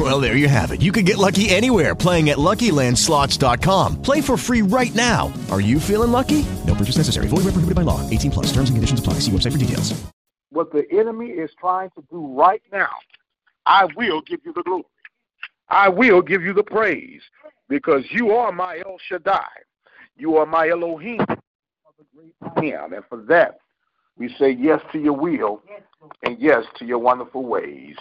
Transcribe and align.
Well, 0.00 0.18
there 0.18 0.34
you 0.34 0.48
have 0.48 0.70
it. 0.70 0.80
You 0.80 0.92
can 0.92 1.04
get 1.04 1.18
lucky 1.18 1.50
anywhere 1.50 1.94
playing 1.94 2.30
at 2.30 2.38
LuckyLandSlots.com. 2.38 4.00
Play 4.00 4.22
for 4.22 4.38
free 4.38 4.62
right 4.62 4.94
now. 4.94 5.30
Are 5.50 5.60
you 5.60 5.78
feeling 5.78 6.10
lucky? 6.10 6.46
No 6.66 6.74
purchase 6.74 6.96
necessary. 6.96 7.28
Void 7.28 7.44
where 7.44 7.52
prohibited 7.52 7.74
by 7.74 7.82
law. 7.82 8.08
18 8.08 8.30
plus. 8.30 8.46
Terms 8.46 8.70
and 8.70 8.78
conditions 8.78 8.98
apply. 9.00 9.14
See 9.20 9.30
website 9.30 9.52
for 9.52 9.58
details. 9.58 9.92
What 10.48 10.72
the 10.72 10.90
enemy 10.90 11.26
is 11.26 11.50
trying 11.60 11.90
to 11.90 12.04
do 12.10 12.26
right 12.34 12.62
now, 12.72 12.88
I 13.66 13.88
will 13.94 14.22
give 14.22 14.40
you 14.42 14.54
the 14.54 14.62
glory. 14.62 14.84
I 15.68 15.90
will 15.90 16.22
give 16.22 16.42
you 16.42 16.54
the 16.54 16.64
praise 16.64 17.20
because 17.68 18.04
you 18.10 18.30
are 18.30 18.52
my 18.52 18.78
El 18.78 18.96
Shaddai. 19.06 19.50
You 20.16 20.38
are 20.38 20.46
my 20.46 20.70
Elohim. 20.70 21.20
And 22.56 23.04
for 23.10 23.22
that, 23.28 23.58
we 24.16 24.34
say 24.38 24.50
yes 24.50 24.80
to 24.92 24.98
your 24.98 25.12
will 25.12 25.62
and 26.22 26.38
yes 26.38 26.64
to 26.78 26.86
your 26.86 26.98
wonderful 26.98 27.44
ways. 27.44 27.96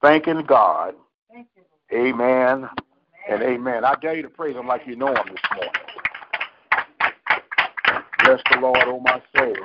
Thanking 0.00 0.44
God. 0.46 0.94
Amen 1.92 2.68
and 3.28 3.42
amen. 3.42 3.84
I 3.84 3.94
dare 4.00 4.16
you 4.16 4.22
to 4.22 4.28
praise 4.30 4.56
him 4.56 4.66
like 4.66 4.82
you 4.86 4.96
know 4.96 5.08
him 5.08 5.26
this 5.30 5.40
morning. 5.54 5.72
Bless 8.24 8.40
the 8.50 8.60
Lord, 8.60 8.78
O 8.86 9.00
my 9.00 9.20
soul, 9.36 9.56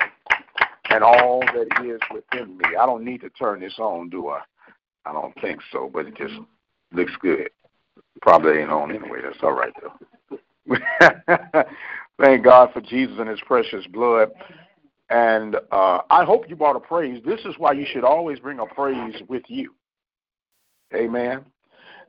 and 0.89 1.03
all 1.03 1.41
that 1.41 1.85
is 1.85 2.01
within 2.13 2.57
me. 2.57 2.65
I 2.79 2.85
don't 2.85 3.05
need 3.05 3.21
to 3.21 3.29
turn 3.29 3.61
this 3.61 3.75
on, 3.79 4.09
do 4.09 4.27
I? 4.29 4.41
I 5.05 5.13
don't 5.13 5.33
think 5.41 5.61
so, 5.71 5.89
but 5.91 6.07
it 6.07 6.17
just 6.17 6.33
looks 6.91 7.13
good. 7.21 7.49
Probably 8.21 8.59
ain't 8.59 8.71
on 8.71 8.91
anyway. 8.91 9.19
That's 9.23 9.37
all 9.41 9.53
right, 9.53 9.73
though. 9.81 9.93
Thank 12.19 12.43
God 12.43 12.71
for 12.73 12.81
Jesus 12.81 13.15
and 13.19 13.29
his 13.29 13.39
precious 13.45 13.85
blood. 13.87 14.31
And 15.09 15.55
uh, 15.71 15.99
I 16.09 16.25
hope 16.25 16.49
you 16.49 16.55
brought 16.55 16.75
a 16.75 16.79
praise. 16.81 17.23
This 17.25 17.39
is 17.41 17.55
why 17.57 17.71
you 17.73 17.85
should 17.89 18.03
always 18.03 18.39
bring 18.39 18.59
a 18.59 18.65
praise 18.65 19.15
with 19.29 19.43
you. 19.47 19.73
Amen. 20.93 21.45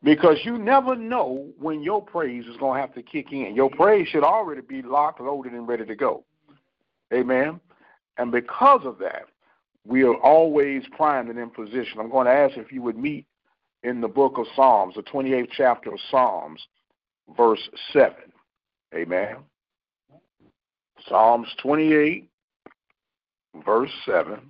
Because 0.02 0.38
you 0.44 0.58
never 0.58 0.94
know 0.94 1.48
when 1.58 1.82
your 1.82 2.00
praise 2.00 2.46
is 2.46 2.56
going 2.58 2.76
to 2.76 2.80
have 2.80 2.94
to 2.94 3.02
kick 3.02 3.32
in. 3.32 3.54
Your 3.54 3.70
praise 3.70 4.06
should 4.08 4.22
already 4.22 4.60
be 4.60 4.80
locked, 4.80 5.20
loaded, 5.20 5.52
and 5.52 5.66
ready 5.66 5.84
to 5.84 5.96
go. 5.96 6.24
Amen. 7.12 7.60
And 8.16 8.30
because 8.30 8.82
of 8.84 8.98
that, 8.98 9.24
we 9.86 10.04
are 10.04 10.14
always 10.16 10.84
primed 10.96 11.30
and 11.30 11.38
in 11.38 11.50
position. 11.50 11.98
I'm 11.98 12.10
going 12.10 12.26
to 12.26 12.32
ask 12.32 12.56
if 12.56 12.70
you 12.70 12.82
would 12.82 12.98
meet 12.98 13.26
in 13.82 14.00
the 14.00 14.08
book 14.08 14.38
of 14.38 14.46
Psalms, 14.54 14.94
the 14.94 15.02
28th 15.02 15.48
chapter 15.56 15.92
of 15.92 15.98
Psalms, 16.10 16.60
verse 17.36 17.68
7. 17.92 18.14
Amen. 18.94 19.36
Psalms 21.08 21.48
28, 21.62 22.28
verse 23.64 23.90
7. 24.04 24.40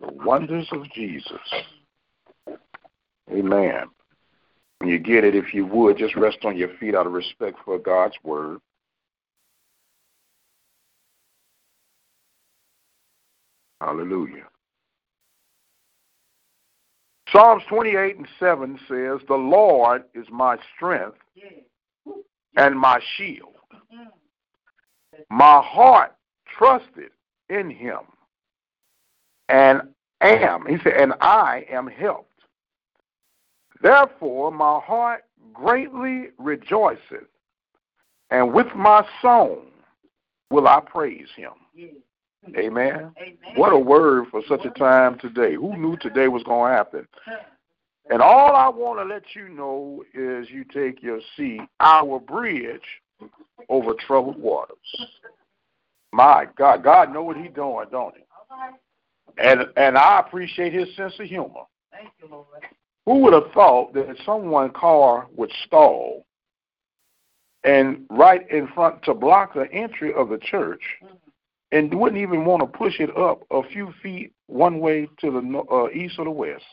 The 0.00 0.12
wonders 0.24 0.68
of 0.72 0.90
Jesus. 0.92 1.32
Amen. 3.30 3.86
You 4.84 4.98
get 4.98 5.24
it, 5.24 5.34
if 5.34 5.54
you 5.54 5.66
would, 5.66 5.96
just 5.96 6.16
rest 6.16 6.38
on 6.44 6.56
your 6.56 6.76
feet 6.78 6.94
out 6.94 7.06
of 7.06 7.12
respect 7.12 7.58
for 7.64 7.78
God's 7.78 8.16
word. 8.22 8.58
Hallelujah. 13.80 14.44
Psalms 17.30 17.62
28 17.68 18.16
and 18.16 18.28
7 18.38 18.78
says, 18.88 19.20
The 19.26 19.34
Lord 19.34 20.04
is 20.14 20.26
my 20.30 20.56
strength 20.76 21.18
and 22.56 22.78
my 22.78 23.00
shield. 23.16 23.54
My 25.30 25.60
heart 25.64 26.14
trusted 26.56 27.10
in 27.48 27.70
him 27.70 27.98
and 29.54 29.82
am, 30.20 30.66
he 30.66 30.78
said, 30.82 30.94
and 30.94 31.14
I 31.20 31.64
am 31.70 31.86
helped. 31.86 32.32
Therefore, 33.80 34.50
my 34.50 34.80
heart 34.80 35.24
greatly 35.52 36.30
rejoiceth, 36.38 37.28
and 38.30 38.52
with 38.52 38.66
my 38.74 39.06
song 39.22 39.66
will 40.50 40.66
I 40.66 40.80
praise 40.80 41.28
him. 41.36 41.52
Amen. 42.58 43.12
Amen. 43.16 43.38
What 43.54 43.72
a 43.72 43.78
word 43.78 44.26
for 44.32 44.42
such 44.48 44.64
a 44.64 44.70
time 44.70 45.18
today. 45.20 45.54
Who 45.54 45.76
knew 45.76 45.96
today 45.98 46.26
was 46.26 46.42
going 46.42 46.72
to 46.72 46.76
happen? 46.76 47.06
And 48.10 48.20
all 48.20 48.56
I 48.56 48.68
want 48.68 48.98
to 48.98 49.04
let 49.04 49.22
you 49.36 49.48
know 49.48 50.02
is 50.12 50.50
you 50.50 50.64
take 50.64 51.00
your 51.00 51.20
seat, 51.36 51.60
our 51.78 52.18
bridge 52.18 52.80
over 53.68 53.94
troubled 53.94 54.38
waters. 54.38 54.76
My 56.12 56.48
God, 56.58 56.82
God 56.82 57.12
know 57.12 57.22
what 57.22 57.36
He's 57.36 57.54
doing, 57.54 57.86
don't 57.92 58.14
He? 58.16 58.24
And 59.38 59.66
and 59.76 59.98
I 59.98 60.20
appreciate 60.20 60.72
His 60.72 60.94
sense 60.96 61.14
of 61.18 61.26
humor. 61.26 61.64
Thank 61.92 62.10
you, 62.22 62.28
Lord. 62.30 62.46
Who 63.06 63.18
would 63.20 63.32
have 63.32 63.52
thought 63.52 63.92
that 63.94 64.16
someone 64.24 64.70
car 64.70 65.26
would 65.36 65.52
stall 65.66 66.24
and 67.62 68.06
right 68.10 68.48
in 68.50 68.68
front 68.68 69.02
to 69.04 69.14
block 69.14 69.54
the 69.54 69.70
entry 69.72 70.12
of 70.14 70.28
the 70.28 70.38
church? 70.38 70.82
Mm-hmm 71.02 71.14
and 71.74 71.92
wouldn't 71.92 72.22
even 72.22 72.44
want 72.44 72.60
to 72.60 72.78
push 72.78 73.00
it 73.00 73.14
up 73.16 73.42
a 73.50 73.60
few 73.68 73.92
feet 74.00 74.32
one 74.46 74.78
way 74.78 75.08
to 75.18 75.30
the 75.30 75.62
uh, 75.74 75.88
east 75.90 76.14
or 76.18 76.24
the 76.24 76.30
west. 76.30 76.64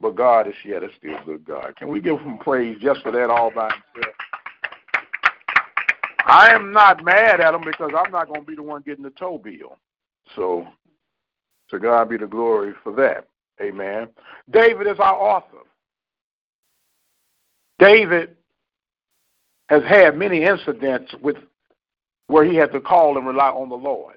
But 0.00 0.16
God 0.16 0.48
is 0.48 0.54
yet 0.64 0.82
a 0.82 0.88
still 0.96 1.18
good 1.26 1.44
God. 1.44 1.76
Can 1.76 1.88
we 1.88 2.00
give 2.00 2.18
him 2.20 2.38
praise 2.38 2.78
just 2.80 3.02
for 3.02 3.12
that 3.12 3.28
all 3.30 3.50
by 3.50 3.70
himself? 3.70 4.14
I 6.26 6.54
am 6.54 6.72
not 6.72 7.04
mad 7.04 7.40
at 7.40 7.54
him 7.54 7.60
because 7.64 7.92
I'm 7.94 8.10
not 8.10 8.28
going 8.28 8.40
to 8.40 8.46
be 8.46 8.56
the 8.56 8.62
one 8.62 8.80
getting 8.80 9.04
the 9.04 9.10
tow 9.10 9.36
bill. 9.36 9.78
So, 10.34 10.66
to 11.74 11.80
God 11.80 12.08
be 12.08 12.16
the 12.16 12.26
glory 12.26 12.72
for 12.82 12.92
that. 12.94 13.28
Amen. 13.60 14.08
David 14.50 14.86
is 14.86 14.98
our 14.98 15.14
author. 15.14 15.58
David 17.78 18.36
has 19.68 19.82
had 19.84 20.16
many 20.16 20.44
incidents 20.44 21.14
with 21.22 21.36
where 22.28 22.44
he 22.44 22.56
had 22.56 22.72
to 22.72 22.80
call 22.80 23.18
and 23.18 23.26
rely 23.26 23.48
on 23.48 23.68
the 23.68 23.74
Lord 23.74 24.16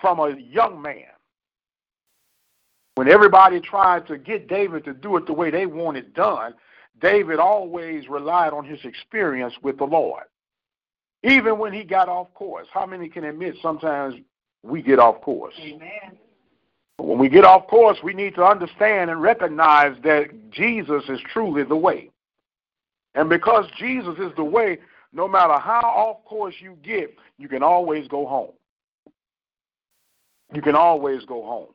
from 0.00 0.20
a 0.20 0.36
young 0.38 0.80
man. 0.80 1.04
When 2.94 3.08
everybody 3.08 3.60
tried 3.60 4.06
to 4.08 4.18
get 4.18 4.48
David 4.48 4.84
to 4.84 4.92
do 4.92 5.16
it 5.16 5.26
the 5.26 5.32
way 5.32 5.50
they 5.50 5.66
want 5.66 5.96
it 5.96 6.14
done, 6.14 6.54
David 7.00 7.38
always 7.38 8.08
relied 8.08 8.52
on 8.52 8.64
his 8.64 8.80
experience 8.84 9.54
with 9.62 9.78
the 9.78 9.84
Lord. 9.84 10.24
Even 11.24 11.58
when 11.58 11.72
he 11.72 11.84
got 11.84 12.08
off 12.08 12.32
course. 12.34 12.66
How 12.72 12.84
many 12.84 13.08
can 13.08 13.24
admit 13.24 13.54
sometimes 13.62 14.14
we 14.62 14.82
get 14.82 14.98
off 14.98 15.20
course? 15.22 15.54
Amen. 15.58 16.18
When 16.98 17.18
we 17.18 17.28
get 17.28 17.44
off 17.44 17.66
course, 17.66 17.98
we 18.02 18.14
need 18.14 18.34
to 18.36 18.44
understand 18.44 19.10
and 19.10 19.20
recognize 19.20 19.96
that 20.04 20.50
Jesus 20.50 21.04
is 21.08 21.20
truly 21.32 21.64
the 21.64 21.76
way. 21.76 22.10
And 23.14 23.28
because 23.28 23.66
Jesus 23.78 24.14
is 24.18 24.32
the 24.36 24.44
way, 24.44 24.78
no 25.12 25.28
matter 25.28 25.58
how 25.58 25.80
off 25.82 26.24
course 26.24 26.54
you 26.60 26.78
get, 26.82 27.14
you 27.38 27.48
can 27.48 27.62
always 27.62 28.08
go 28.08 28.26
home. 28.26 28.52
You 30.54 30.62
can 30.62 30.74
always 30.74 31.24
go 31.24 31.42
home. 31.42 31.74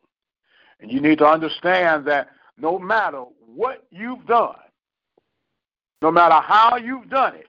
And 0.79 0.91
you 0.91 1.01
need 1.01 1.17
to 1.19 1.25
understand 1.25 2.05
that 2.07 2.29
no 2.57 2.77
matter 2.77 3.23
what 3.55 3.85
you've 3.91 4.25
done, 4.25 4.55
no 6.01 6.11
matter 6.11 6.35
how 6.35 6.77
you've 6.77 7.09
done 7.09 7.35
it, 7.35 7.47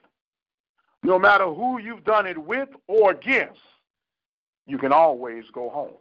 no 1.03 1.17
matter 1.17 1.45
who 1.45 1.79
you've 1.79 2.03
done 2.03 2.25
it 2.27 2.37
with 2.37 2.69
or 2.87 3.11
against, 3.11 3.61
you 4.67 4.77
can 4.77 4.91
always 4.91 5.45
go 5.53 5.69
home. 5.69 5.93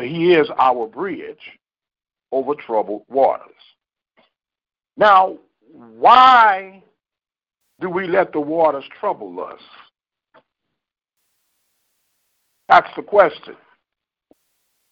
He 0.00 0.32
is 0.32 0.48
our 0.58 0.86
bridge 0.86 1.58
over 2.30 2.54
troubled 2.54 3.02
waters. 3.08 3.50
Now, 4.96 5.36
why 5.70 6.82
do 7.80 7.90
we 7.90 8.06
let 8.06 8.32
the 8.32 8.40
waters 8.40 8.84
trouble 9.00 9.44
us? 9.44 9.60
That's 12.68 12.88
the 12.96 13.02
question. 13.02 13.56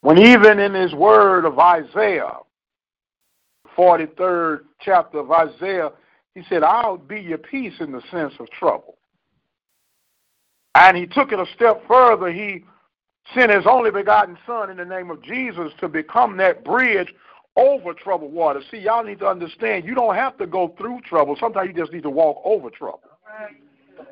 When 0.03 0.19
even 0.19 0.59
in 0.59 0.75
his 0.75 0.93
word 0.95 1.45
of 1.45 1.59
Isaiah, 1.59 2.39
43rd 3.77 4.61
chapter 4.81 5.21
of 5.21 5.31
Isaiah, 5.31 5.93
he 6.35 6.43
said, 6.49 6.63
I'll 6.63 6.97
be 6.97 7.21
your 7.21 7.39
peace 7.39 7.75
in 7.81 7.93
the 7.93 8.03
sense 8.11 8.35
of 8.39 8.51
trouble. 8.51 8.97
And 10.75 10.97
he 10.97 11.07
took 11.07 11.33
it 11.33 11.41
a 11.41 11.47
step 11.55 11.83
further. 11.89 12.31
He 12.33 12.65
sent 13.35 13.51
his 13.51 13.65
only 13.67 13.91
begotten 13.91 14.37
Son 14.47 14.71
in 14.71 14.77
the 14.77 14.85
name 14.85 15.11
of 15.11 15.23
Jesus 15.23 15.73
to 15.81 15.89
become 15.89 16.37
that 16.39 16.65
bridge 16.65 17.13
over 17.57 17.93
troubled 17.95 18.33
water. 18.33 18.61
See, 18.71 18.79
y'all 18.79 19.05
need 19.05 19.19
to 19.21 19.27
understand 19.27 19.85
you 19.85 19.95
don't 19.95 20.15
have 20.15 20.37
to 20.39 20.47
go 20.47 20.75
through 20.79 21.01
trouble. 21.03 21.37
Sometimes 21.39 21.69
you 21.69 21.75
just 21.75 21.93
need 21.93 22.03
to 22.05 22.11
walk 22.11 22.41
over 22.45 22.71
trouble. 22.71 23.03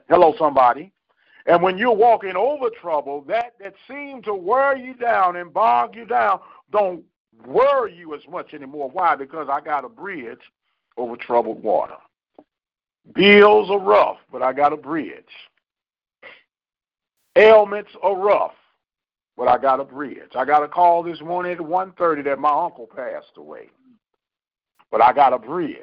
Hello, 0.09 0.35
somebody. 0.39 0.93
And 1.47 1.63
when 1.63 1.79
you're 1.79 1.95
walking 1.95 2.37
over 2.37 2.69
trouble, 2.71 3.23
that 3.29 3.55
that 3.61 3.75
seemed 3.89 4.25
to 4.25 4.35
wear 4.35 4.77
you 4.77 4.95
down 4.95 5.37
and 5.37 5.53
bog 5.53 5.97
you 5.97 6.05
down, 6.05 6.41
don't 6.71 7.03
worry 7.47 7.97
you 7.97 8.15
as 8.15 8.21
much 8.31 8.53
anymore. 8.53 8.91
Why? 8.93 9.17
Because 9.17 9.49
I 9.51 9.61
got 9.61 9.85
a 9.85 9.89
bridge 9.89 10.41
over 10.99 11.17
troubled 11.17 11.63
water. 11.63 11.97
Bills 13.15 13.71
are 13.71 13.79
rough, 13.79 14.19
but 14.31 14.43
I 14.43 14.53
got 14.53 14.73
a 14.73 14.77
bridge. 14.77 15.25
Ailments 17.37 17.91
are 18.03 18.17
rough, 18.17 18.53
but 19.39 19.47
I 19.47 19.57
got 19.57 19.79
a 19.79 19.85
bridge. 19.85 20.33
I 20.35 20.45
got 20.45 20.65
a 20.65 20.69
call 20.69 21.05
this 21.05 21.21
morning 21.21 21.53
at 21.53 21.59
1.30 21.59 22.25
that 22.25 22.41
my 22.41 22.51
uncle 22.51 22.89
passed 22.89 23.37
away. 23.37 23.71
But 24.91 25.01
I 25.01 25.13
got 25.13 25.33
a 25.33 25.39
bridge 25.39 25.79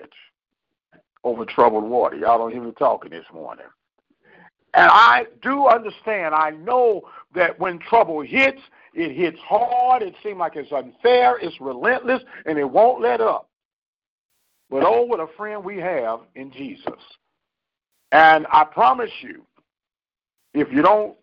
over 1.24 1.46
troubled 1.46 1.86
water. 1.86 2.18
Y'all 2.18 2.38
don't 2.38 2.52
hear 2.52 2.62
me 2.62 2.74
talking 2.78 3.12
this 3.12 3.26
morning. 3.34 3.66
And 4.74 4.90
I 4.92 5.28
do 5.42 5.68
understand, 5.68 6.36
I 6.36 6.50
know 6.50 7.04
that 7.34 7.58
when 7.58 7.80
trouble 7.80 8.20
hits, 8.22 8.60
it 8.94 9.16
hits 9.16 9.40
hard, 9.40 10.04
it 10.04 10.16
seems 10.22 10.38
like 10.38 10.58
it's 10.58 10.74
unfair, 10.74 11.38
it's 11.40 11.60
relentless, 11.62 12.22
and 12.46 12.60
it 12.60 12.70
won't 12.70 13.02
let 13.02 13.22
up. 13.22 13.48
But 14.70 14.84
oh, 14.84 15.04
what 15.04 15.22
a 15.22 15.28
friend 15.38 15.64
we 15.64 15.78
have 15.78 16.20
in 16.36 16.52
Jesus. 16.52 16.92
And 18.12 18.46
I 18.52 18.66
promise 18.66 19.12
you, 19.22 19.46
if 20.54 20.68
you 20.74 20.82
don't 20.82 21.16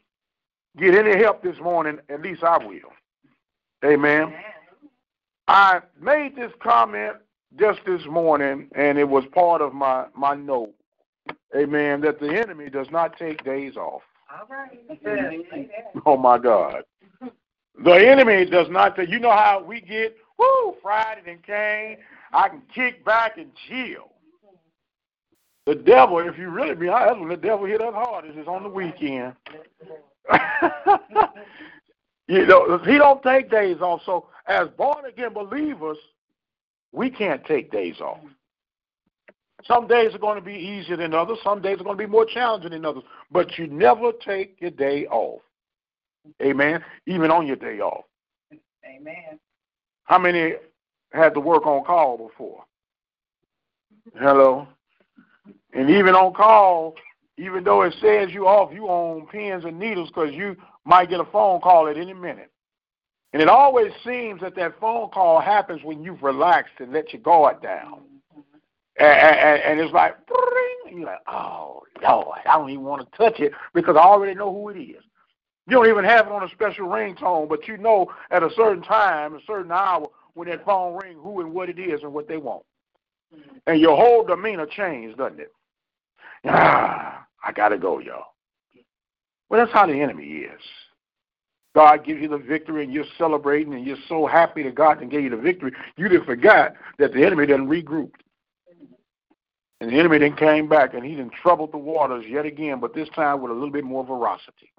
get 0.78 0.94
any 0.94 1.16
help 1.22 1.42
this 1.42 1.58
morning, 1.60 1.98
at 2.08 2.22
least 2.22 2.42
I 2.42 2.58
will. 2.58 2.92
Amen. 3.84 4.32
I 5.48 5.80
made 6.00 6.36
this 6.36 6.52
comment 6.62 7.14
just 7.58 7.80
this 7.84 8.02
morning, 8.06 8.68
and 8.74 8.98
it 8.98 9.08
was 9.08 9.24
part 9.32 9.60
of 9.60 9.74
my, 9.74 10.06
my 10.16 10.34
note. 10.34 10.72
Amen. 11.56 12.00
That 12.00 12.20
the 12.20 12.28
enemy 12.28 12.70
does 12.70 12.86
not 12.90 13.18
take 13.18 13.44
days 13.44 13.76
off. 13.76 14.02
All 14.30 14.46
right. 14.48 15.68
Oh 16.06 16.16
my 16.16 16.38
God. 16.38 16.84
The 17.84 17.92
enemy 17.92 18.44
does 18.46 18.68
not 18.70 18.96
take 18.96 19.10
you 19.10 19.18
know 19.18 19.30
how 19.30 19.62
we 19.62 19.80
get 19.80 20.16
whoo 20.38 20.74
Friday 20.82 21.22
and 21.26 21.42
came, 21.42 21.98
I 22.32 22.48
can 22.48 22.62
kick 22.74 23.04
back 23.04 23.38
and 23.38 23.50
chill. 23.68 24.10
The 25.66 25.74
devil, 25.76 26.18
if 26.18 26.36
you 26.38 26.50
really 26.50 26.74
be 26.74 26.88
honest, 26.88 27.20
when 27.20 27.28
the 27.28 27.36
devil 27.36 27.66
hit 27.66 27.80
us 27.80 27.94
hard 27.94 28.24
is 28.24 28.48
on 28.48 28.64
the 28.64 28.68
weekend. 28.68 29.34
you 32.28 32.46
know, 32.46 32.78
he 32.84 32.98
don't 32.98 33.22
take 33.22 33.50
days 33.50 33.78
off. 33.80 34.02
So 34.06 34.28
as 34.46 34.68
born 34.76 35.04
again 35.06 35.32
believers, 35.32 35.98
we 36.92 37.10
can't 37.10 37.44
take 37.44 37.70
days 37.72 38.00
off. 38.00 38.20
Some 39.66 39.86
days 39.86 40.14
are 40.14 40.18
going 40.18 40.38
to 40.38 40.44
be 40.44 40.54
easier 40.54 40.96
than 40.96 41.14
others. 41.14 41.38
Some 41.44 41.62
days 41.62 41.80
are 41.80 41.84
going 41.84 41.96
to 41.96 42.04
be 42.04 42.10
more 42.10 42.26
challenging 42.26 42.70
than 42.70 42.84
others. 42.84 43.04
But 43.30 43.58
you 43.58 43.68
never 43.68 44.12
take 44.24 44.56
your 44.60 44.72
day 44.72 45.06
off. 45.06 45.40
Amen. 46.42 46.84
Even 47.06 47.30
on 47.30 47.46
your 47.46 47.56
day 47.56 47.80
off. 47.80 48.04
Amen. 48.84 49.38
How 50.04 50.18
many 50.18 50.54
had 51.12 51.34
to 51.34 51.40
work 51.40 51.66
on 51.66 51.84
call 51.84 52.18
before? 52.18 52.64
Hello. 54.18 54.66
And 55.74 55.88
even 55.90 56.14
on 56.14 56.34
call, 56.34 56.94
even 57.38 57.64
though 57.64 57.82
it 57.82 57.94
says 58.00 58.30
you 58.30 58.46
off, 58.46 58.72
you 58.72 58.86
on 58.86 59.26
pins 59.26 59.64
and 59.64 59.78
needles 59.78 60.08
because 60.08 60.32
you 60.32 60.56
might 60.84 61.08
get 61.08 61.20
a 61.20 61.24
phone 61.24 61.60
call 61.60 61.88
at 61.88 61.96
any 61.96 62.14
minute. 62.14 62.50
And 63.32 63.40
it 63.40 63.48
always 63.48 63.92
seems 64.04 64.40
that 64.42 64.54
that 64.56 64.78
phone 64.78 65.08
call 65.08 65.40
happens 65.40 65.80
when 65.82 66.02
you've 66.02 66.22
relaxed 66.22 66.74
and 66.78 66.92
let 66.92 67.12
your 67.12 67.22
guard 67.22 67.62
down. 67.62 68.02
And, 68.98 69.08
and, 69.08 69.62
and 69.62 69.80
it's 69.80 69.92
like, 69.92 70.16
and 70.86 70.98
you're 70.98 71.06
like, 71.06 71.20
oh, 71.26 71.82
Lord, 72.02 72.38
I 72.44 72.58
don't 72.58 72.68
even 72.68 72.84
want 72.84 73.10
to 73.10 73.16
touch 73.16 73.40
it 73.40 73.52
because 73.72 73.96
I 73.96 74.00
already 74.00 74.34
know 74.34 74.52
who 74.52 74.68
it 74.68 74.78
is. 74.78 75.02
You 75.66 75.76
don't 75.76 75.88
even 75.88 76.04
have 76.04 76.26
it 76.26 76.32
on 76.32 76.42
a 76.42 76.50
special 76.50 76.88
ringtone, 76.88 77.48
but 77.48 77.66
you 77.66 77.78
know 77.78 78.08
at 78.30 78.42
a 78.42 78.50
certain 78.54 78.82
time, 78.82 79.34
a 79.34 79.40
certain 79.46 79.72
hour, 79.72 80.06
when 80.34 80.48
that 80.48 80.64
phone 80.64 80.98
rings, 81.02 81.18
who 81.22 81.40
and 81.40 81.52
what 81.52 81.68
it 81.68 81.78
is 81.78 82.02
and 82.02 82.12
what 82.12 82.28
they 82.28 82.36
want. 82.36 82.64
And 83.66 83.80
your 83.80 83.96
whole 83.96 84.24
demeanor 84.24 84.66
changes, 84.66 85.16
doesn't 85.16 85.40
it? 85.40 85.52
Ah, 86.46 87.26
I 87.44 87.52
got 87.52 87.68
to 87.68 87.78
go, 87.78 87.98
y'all. 87.98 88.24
Well, 89.48 89.60
that's 89.60 89.72
how 89.72 89.86
the 89.86 90.00
enemy 90.00 90.24
is. 90.24 90.60
God 91.74 92.04
gives 92.04 92.20
you 92.20 92.28
the 92.28 92.38
victory 92.38 92.84
and 92.84 92.92
you're 92.92 93.04
celebrating 93.16 93.74
and 93.74 93.86
you're 93.86 93.96
so 94.08 94.26
happy 94.26 94.62
that 94.62 94.74
God 94.74 94.98
can 94.98 95.08
give 95.08 95.22
you 95.22 95.30
the 95.30 95.36
victory. 95.36 95.72
You 95.96 96.08
didn't 96.08 96.26
forget 96.26 96.76
that 96.98 97.12
the 97.14 97.24
enemy 97.24 97.46
didn't 97.46 97.68
regroup. 97.68 98.10
And 99.80 99.90
the 99.90 99.98
enemy 99.98 100.18
then 100.18 100.36
came 100.36 100.68
back 100.68 100.94
and 100.94 101.04
he 101.04 101.14
then 101.16 101.30
troubled 101.42 101.72
the 101.72 101.78
waters 101.78 102.24
yet 102.28 102.46
again, 102.46 102.78
but 102.78 102.94
this 102.94 103.08
time 103.16 103.40
with 103.40 103.50
a 103.50 103.54
little 103.54 103.70
bit 103.70 103.84
more 103.84 104.04
veracity. 104.04 104.70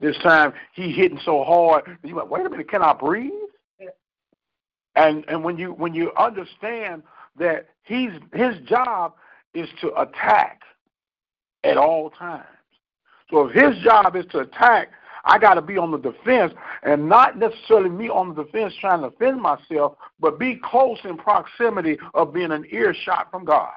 This 0.00 0.16
time 0.18 0.52
he 0.74 0.92
hitting 0.92 1.20
so 1.24 1.42
hard, 1.42 1.98
you 2.02 2.14
like, 2.14 2.28
wait 2.28 2.44
a 2.44 2.50
minute, 2.50 2.68
can 2.68 2.82
I 2.82 2.92
breathe? 2.92 3.30
And 4.96 5.24
and 5.28 5.42
when 5.42 5.56
you 5.56 5.72
when 5.72 5.94
you 5.94 6.12
understand 6.18 7.02
that 7.38 7.68
he's 7.84 8.10
his 8.32 8.56
job 8.66 9.14
is 9.56 9.68
to 9.80 9.94
attack 10.00 10.60
at 11.64 11.76
all 11.76 12.10
times. 12.10 12.44
So 13.30 13.48
if 13.48 13.54
his 13.54 13.82
job 13.82 14.14
is 14.14 14.24
to 14.30 14.40
attack, 14.40 14.90
I 15.24 15.38
got 15.38 15.54
to 15.54 15.62
be 15.62 15.76
on 15.76 15.90
the 15.90 15.98
defense 15.98 16.52
and 16.84 17.08
not 17.08 17.36
necessarily 17.36 17.90
me 17.90 18.08
on 18.08 18.34
the 18.34 18.44
defense 18.44 18.72
trying 18.80 19.02
to 19.02 19.10
defend 19.10 19.40
myself, 19.40 19.96
but 20.20 20.38
be 20.38 20.60
close 20.62 20.98
in 21.04 21.16
proximity 21.16 21.98
of 22.14 22.32
being 22.32 22.52
an 22.52 22.64
earshot 22.70 23.30
from 23.30 23.44
God. 23.44 23.72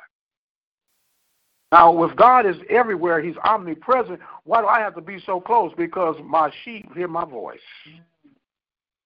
Now, 1.72 2.04
if 2.04 2.16
God 2.16 2.46
is 2.46 2.56
everywhere, 2.70 3.22
He's 3.22 3.38
omnipresent, 3.44 4.20
why 4.44 4.62
do 4.62 4.68
I 4.68 4.80
have 4.80 4.96
to 4.96 5.02
be 5.02 5.20
so 5.26 5.40
close? 5.40 5.72
Because 5.78 6.16
my 6.24 6.52
sheep 6.64 6.94
hear 6.96 7.08
my 7.08 7.26
voice, 7.26 7.60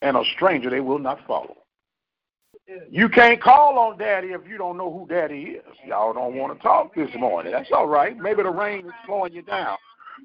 and 0.02 0.16
a 0.16 0.24
stranger 0.36 0.70
they 0.70 0.80
will 0.80 1.00
not 1.00 1.20
follow. 1.28 1.62
You 2.90 3.10
can't 3.10 3.42
call 3.42 3.78
on 3.78 3.98
daddy 3.98 4.30
if 4.30 4.48
you 4.48 4.58
don't 4.58 4.78
know 4.78 4.92
who 4.92 5.08
daddy 5.08 5.42
is. 5.58 5.76
Y'all 5.86 6.14
don't 6.14 6.36
want 6.36 6.56
to 6.58 6.64
talk 6.64 6.96
this 6.96 7.10
morning. 7.16 7.52
That's 7.52 7.72
all 7.72 7.88
right. 7.88 8.18
Maybe 8.18 8.44
the 8.44 8.50
rain 8.50 8.86
is 8.86 8.92
slowing 9.06 9.34
you 9.34 9.42
down. 9.42 9.78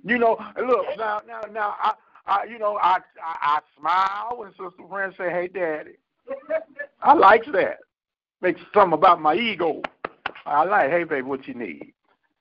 You 0.05 0.19
know, 0.19 0.37
look 0.57 0.87
now, 0.97 1.21
now, 1.27 1.41
now. 1.53 1.75
I, 1.81 1.95
I, 2.27 2.45
you 2.45 2.59
know, 2.59 2.79
I, 2.81 2.99
I, 3.25 3.37
I 3.41 3.61
smile 3.79 4.39
when 4.39 4.51
sister 4.51 4.87
friends 4.89 5.15
say, 5.17 5.31
"Hey, 5.31 5.49
daddy." 5.49 5.97
I 7.03 7.15
like 7.15 7.45
that. 7.53 7.79
Makes 8.43 8.61
something 8.75 8.93
about 8.93 9.21
my 9.21 9.35
ego. 9.35 9.83
I 10.47 10.65
like, 10.65 10.91
"Hey, 10.91 11.05
baby, 11.05 11.23
what 11.23 11.49
you 11.49 11.55
need?" 11.55 11.93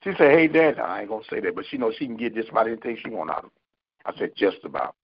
She 0.04 0.12
said, 0.12 0.32
"Hey, 0.32 0.48
daddy." 0.48 0.80
I 0.80 1.02
ain't 1.02 1.10
gonna 1.10 1.24
say 1.30 1.40
that, 1.40 1.56
but 1.56 1.66
she 1.70 1.78
knows 1.78 1.96
she 1.98 2.06
can 2.06 2.18
get 2.18 2.36
just 2.36 2.50
about 2.50 2.68
anything 2.68 2.98
she 3.02 3.10
want 3.10 3.32
out 3.32 3.46
of. 3.46 3.52
I 4.06 4.18
said, 4.18 4.34
"Just 4.36 4.58
about." 4.64 4.96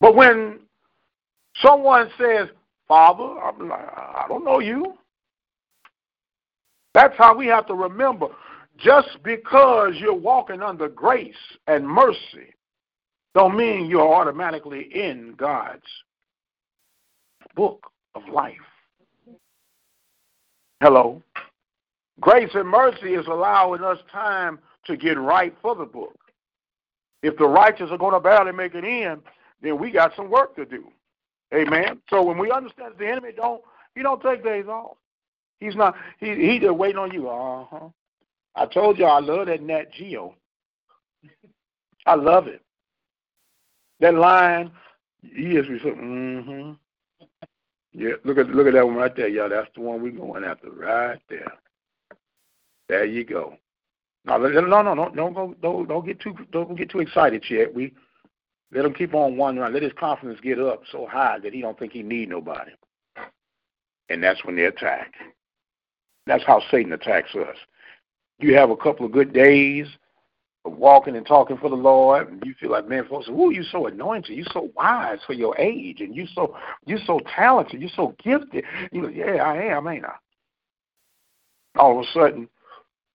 But 0.00 0.14
when 0.14 0.60
someone 1.60 2.10
says, 2.18 2.48
Father, 2.88 3.40
I'm 3.40 3.68
like, 3.68 3.80
I 3.80 4.26
don't 4.28 4.44
know 4.44 4.60
you. 4.60 4.94
That's 6.94 7.16
how 7.18 7.36
we 7.36 7.46
have 7.48 7.66
to 7.66 7.74
remember. 7.74 8.28
Just 8.78 9.22
because 9.22 9.94
you're 9.98 10.14
walking 10.14 10.62
under 10.62 10.88
grace 10.88 11.34
and 11.66 11.86
mercy, 11.86 12.54
don't 13.34 13.56
mean 13.56 13.86
you're 13.86 14.14
automatically 14.14 14.88
in 14.94 15.34
God's 15.36 15.82
book 17.54 17.86
of 18.14 18.22
life. 18.32 18.54
Hello. 20.80 21.22
Grace 22.20 22.50
and 22.54 22.68
mercy 22.68 23.14
is 23.14 23.26
allowing 23.26 23.82
us 23.82 23.98
time 24.10 24.58
to 24.86 24.96
get 24.96 25.18
right 25.18 25.54
for 25.60 25.74
the 25.74 25.84
book. 25.84 26.18
If 27.22 27.36
the 27.36 27.46
righteous 27.46 27.90
are 27.90 27.98
going 27.98 28.14
to 28.14 28.20
barely 28.20 28.52
make 28.52 28.74
it 28.74 28.84
in, 28.84 29.20
then 29.62 29.78
we 29.78 29.90
got 29.90 30.12
some 30.16 30.30
work 30.30 30.54
to 30.56 30.64
do. 30.64 30.90
Amen. 31.54 32.00
So 32.10 32.22
when 32.22 32.38
we 32.38 32.50
understand 32.50 32.94
the 32.98 33.06
enemy 33.06 33.30
don't 33.34 33.62
he 33.94 34.02
don't 34.02 34.22
take 34.22 34.44
days 34.44 34.66
off. 34.66 34.96
He's 35.60 35.76
not 35.76 35.94
he 36.18 36.34
he 36.34 36.58
just 36.58 36.74
waiting 36.74 36.98
on 36.98 37.12
you. 37.12 37.28
Uh-huh. 37.28 37.88
I 38.54 38.66
told 38.66 38.98
you 38.98 39.04
I 39.04 39.20
love 39.20 39.46
that 39.46 39.62
Nat 39.62 39.92
Geo. 39.92 40.34
I 42.06 42.14
love 42.14 42.46
it. 42.46 42.62
That 44.00 44.14
line, 44.14 44.70
he 45.22 45.56
is 45.56 45.66
mm-hmm. 45.66 46.72
Yeah, 47.92 48.10
look 48.24 48.38
at 48.38 48.48
look 48.48 48.66
at 48.66 48.74
that 48.74 48.86
one 48.86 48.96
right 48.96 49.14
there, 49.16 49.28
y'all. 49.28 49.48
That's 49.48 49.68
the 49.74 49.80
one 49.80 50.02
we're 50.02 50.12
going 50.12 50.44
after 50.44 50.70
right 50.70 51.18
there. 51.28 51.52
There 52.88 53.04
you 53.04 53.24
go. 53.24 53.56
No, 54.26 54.38
no, 54.38 54.82
no, 54.82 54.94
no, 54.94 55.10
don't 55.14 55.34
go, 55.34 55.54
don't, 55.62 55.88
don't 55.88 56.04
get 56.04 56.20
too, 56.20 56.34
don't 56.50 56.76
get 56.76 56.90
too 56.90 56.98
excited 56.98 57.44
yet. 57.48 57.72
We 57.72 57.94
let 58.72 58.84
him 58.84 58.94
keep 58.94 59.14
on 59.14 59.36
wondering. 59.36 59.72
Let 59.72 59.82
his 59.82 59.92
confidence 59.98 60.40
get 60.40 60.58
up 60.58 60.82
so 60.90 61.06
high 61.06 61.38
that 61.38 61.54
he 61.54 61.60
don't 61.60 61.78
think 61.78 61.92
he 61.92 62.02
need 62.02 62.28
nobody. 62.28 62.72
And 64.08 64.22
that's 64.22 64.44
when 64.44 64.56
they 64.56 64.64
attack. 64.64 65.12
That's 66.26 66.44
how 66.44 66.60
Satan 66.70 66.92
attacks 66.92 67.34
us. 67.34 67.56
You 68.38 68.54
have 68.56 68.70
a 68.70 68.76
couple 68.76 69.06
of 69.06 69.12
good 69.12 69.32
days 69.32 69.86
of 70.64 70.76
walking 70.76 71.16
and 71.16 71.24
talking 71.24 71.56
for 71.56 71.70
the 71.70 71.76
Lord, 71.76 72.30
and 72.30 72.42
you 72.44 72.54
feel 72.60 72.70
like, 72.70 72.88
man, 72.88 73.06
folks, 73.08 73.28
ooh, 73.28 73.52
you're 73.52 73.64
so 73.70 73.86
anointed, 73.86 74.36
you're 74.36 74.46
so 74.52 74.70
wise 74.76 75.20
for 75.26 75.32
your 75.32 75.56
age, 75.58 76.00
and 76.00 76.14
you're 76.14 76.26
so 76.34 76.56
you're 76.84 76.98
so 77.06 77.20
talented, 77.34 77.80
you're 77.80 77.90
so 77.94 78.14
gifted. 78.22 78.64
You 78.90 79.02
know, 79.02 79.08
yeah, 79.08 79.42
I 79.42 79.56
am, 79.64 79.86
ain't 79.86 80.04
I? 80.04 80.14
All 81.78 81.98
of 81.98 82.04
a 82.04 82.10
sudden, 82.12 82.48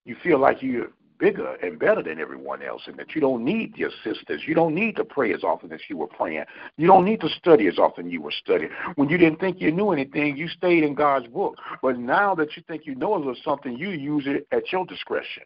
you 0.04 0.16
feel 0.22 0.38
like 0.38 0.62
you're 0.62 0.88
bigger 1.22 1.54
and 1.62 1.78
better 1.78 2.02
than 2.02 2.18
everyone 2.18 2.64
else 2.64 2.82
and 2.86 2.96
that 2.96 3.14
you 3.14 3.20
don't 3.20 3.44
need 3.44 3.76
your 3.76 3.90
sisters. 4.02 4.42
You 4.44 4.56
don't 4.56 4.74
need 4.74 4.96
to 4.96 5.04
pray 5.04 5.32
as 5.32 5.44
often 5.44 5.72
as 5.72 5.78
you 5.88 5.96
were 5.96 6.08
praying. 6.08 6.42
You 6.76 6.88
don't 6.88 7.04
need 7.04 7.20
to 7.20 7.28
study 7.28 7.68
as 7.68 7.78
often 7.78 8.10
you 8.10 8.20
were 8.20 8.32
studying. 8.32 8.72
When 8.96 9.08
you 9.08 9.18
didn't 9.18 9.38
think 9.38 9.60
you 9.60 9.70
knew 9.70 9.92
anything, 9.92 10.36
you 10.36 10.48
stayed 10.48 10.82
in 10.82 10.94
God's 10.94 11.28
book. 11.28 11.54
But 11.80 11.96
now 11.96 12.34
that 12.34 12.56
you 12.56 12.64
think 12.66 12.86
you 12.86 12.96
know 12.96 13.14
of 13.14 13.36
something, 13.44 13.78
you 13.78 13.90
use 13.90 14.24
it 14.26 14.48
at 14.50 14.72
your 14.72 14.84
discretion. 14.84 15.44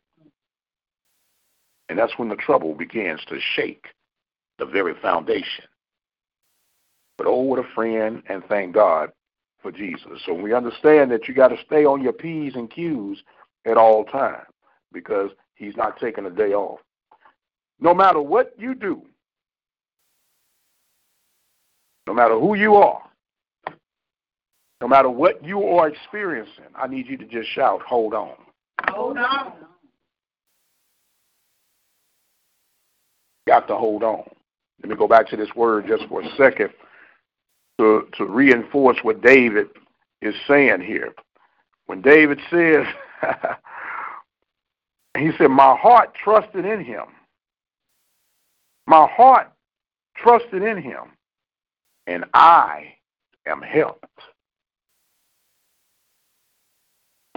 And 1.90 1.99
that's 1.99 2.16
when 2.16 2.30
the 2.30 2.37
trouble 2.37 2.75
begins 2.75 3.21
to 3.28 3.38
shake 3.54 3.85
the 4.59 4.64
very 4.64 4.95
foundation. 5.02 5.64
But 7.18 7.26
oh, 7.26 7.42
what 7.42 7.59
a 7.59 7.68
friend, 7.75 8.23
and 8.30 8.42
thank 8.49 8.75
God 8.75 9.11
for 9.61 9.71
Jesus. 9.71 10.23
So 10.25 10.33
we 10.33 10.54
understand 10.54 11.11
that 11.11 11.28
you 11.28 11.35
got 11.35 11.49
to 11.49 11.59
stay 11.66 11.85
on 11.85 12.02
your 12.02 12.14
P's 12.14 12.54
and 12.54 12.71
Q's 12.71 13.18
at 13.66 13.76
all 13.76 14.04
times 14.06 14.47
because 14.90 15.30
he's 15.57 15.77
not 15.77 15.99
taking 15.99 16.27
a 16.27 16.31
day 16.31 16.53
off. 16.53 16.81
No 17.81 17.93
matter 17.95 18.21
what 18.21 18.55
you 18.57 18.75
do, 18.75 19.03
no 22.07 22.15
matter 22.15 22.39
who 22.39 22.55
you 22.55 22.77
are, 22.77 23.03
no 24.81 24.89
matter 24.89 25.11
what 25.11 25.45
you 25.45 25.63
are 25.65 25.89
experiencing, 25.89 26.65
I 26.75 26.87
need 26.87 27.07
you 27.09 27.17
to 27.17 27.25
just 27.25 27.49
shout, 27.51 27.83
hold 27.83 28.15
on. 28.15 28.35
Hold 28.91 29.19
on. 29.19 29.53
Got 33.49 33.69
to 33.69 33.77
hold 33.77 34.03
on. 34.03 34.25
Let 34.83 34.91
me 34.91 34.97
go 34.97 35.09
back 35.09 35.29
to 35.29 35.37
this 35.37 35.49
word 35.57 35.87
just 35.89 36.05
for 36.09 36.21
a 36.21 36.37
second 36.37 36.71
to, 37.79 38.09
to 38.19 38.27
reinforce 38.27 38.99
what 39.03 39.23
David 39.23 39.69
is 40.21 40.35
saying 40.47 40.83
here. 40.83 41.15
When 41.87 42.03
David 42.03 42.39
says, 42.51 42.85
he 45.18 45.30
said, 45.38 45.49
My 45.49 45.76
heart 45.76 46.14
trusted 46.14 46.64
in 46.64 46.85
him. 46.85 47.04
My 48.87 49.06
heart 49.08 49.52
trusted 50.16 50.62
in 50.62 50.80
him, 50.80 51.12
and 52.06 52.25
I 52.35 52.94
am 53.46 53.61
helped. 53.62 54.04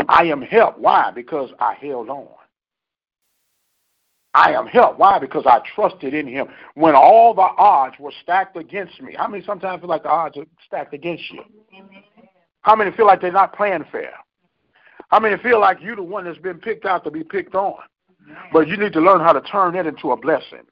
I 0.08 0.24
am 0.26 0.42
helped. 0.42 0.80
Why? 0.80 1.12
Because 1.12 1.52
I 1.60 1.76
held 1.76 2.10
on. 2.10 2.28
I 4.34 4.54
am 4.54 4.68
helped. 4.68 5.00
Why? 5.00 5.20
Because 5.20 5.46
I 5.46 5.60
trusted 5.76 6.14
in 6.14 6.28
him 6.28 6.48
when 6.76 6.96
all 6.96 7.34
the 7.34 7.42
odds 7.42 7.96
were 8.00 8.14
stacked 8.22 8.56
against 8.56 9.02
me. 9.02 9.16
How 9.18 9.28
many 9.28 9.44
sometimes 9.44 9.82
feel 9.82 9.90
like 9.90 10.04
the 10.04 10.10
odds 10.10 10.38
are 10.38 10.46
stacked 10.66 10.94
against 10.94 11.24
you? 11.32 11.44
How 12.62 12.76
many 12.76 12.92
feel 12.92 13.08
like 13.08 13.22
they're 13.22 13.32
not 13.32 13.56
playing 13.56 13.86
fair? 13.92 14.14
How 15.10 15.20
many 15.20 15.42
feel 15.42 15.60
like 15.60 15.80
you're 15.82 15.96
the 15.96 16.04
one 16.04 16.26
that's 16.26 16.38
been 16.38 16.60
picked 16.60 16.86
out 16.86 17.04
to 17.04 17.12
be 17.12 17.24
picked 17.24 17.56
on? 17.56 17.78
But 18.54 18.68
you 18.68 18.78
need 18.78 18.94
to 18.94 19.02
learn 19.02 19.22
how 19.22 19.34
to 19.34 19.42
turn 19.42 19.74
that 19.74 19.88
into 19.88 20.12
a 20.12 20.18
blessing. 20.18 20.64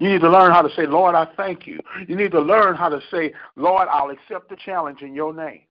You 0.00 0.08
need 0.08 0.20
to 0.20 0.30
learn 0.30 0.52
how 0.52 0.62
to 0.62 0.74
say, 0.74 0.86
Lord, 0.86 1.14
I 1.14 1.26
thank 1.36 1.66
you. 1.66 1.80
You 2.06 2.14
need 2.14 2.30
to 2.32 2.40
learn 2.40 2.76
how 2.76 2.88
to 2.88 3.00
say, 3.10 3.32
Lord, 3.56 3.88
I'll 3.90 4.10
accept 4.10 4.48
the 4.48 4.56
challenge 4.56 5.02
in 5.02 5.14
your 5.14 5.34
name 5.34 5.62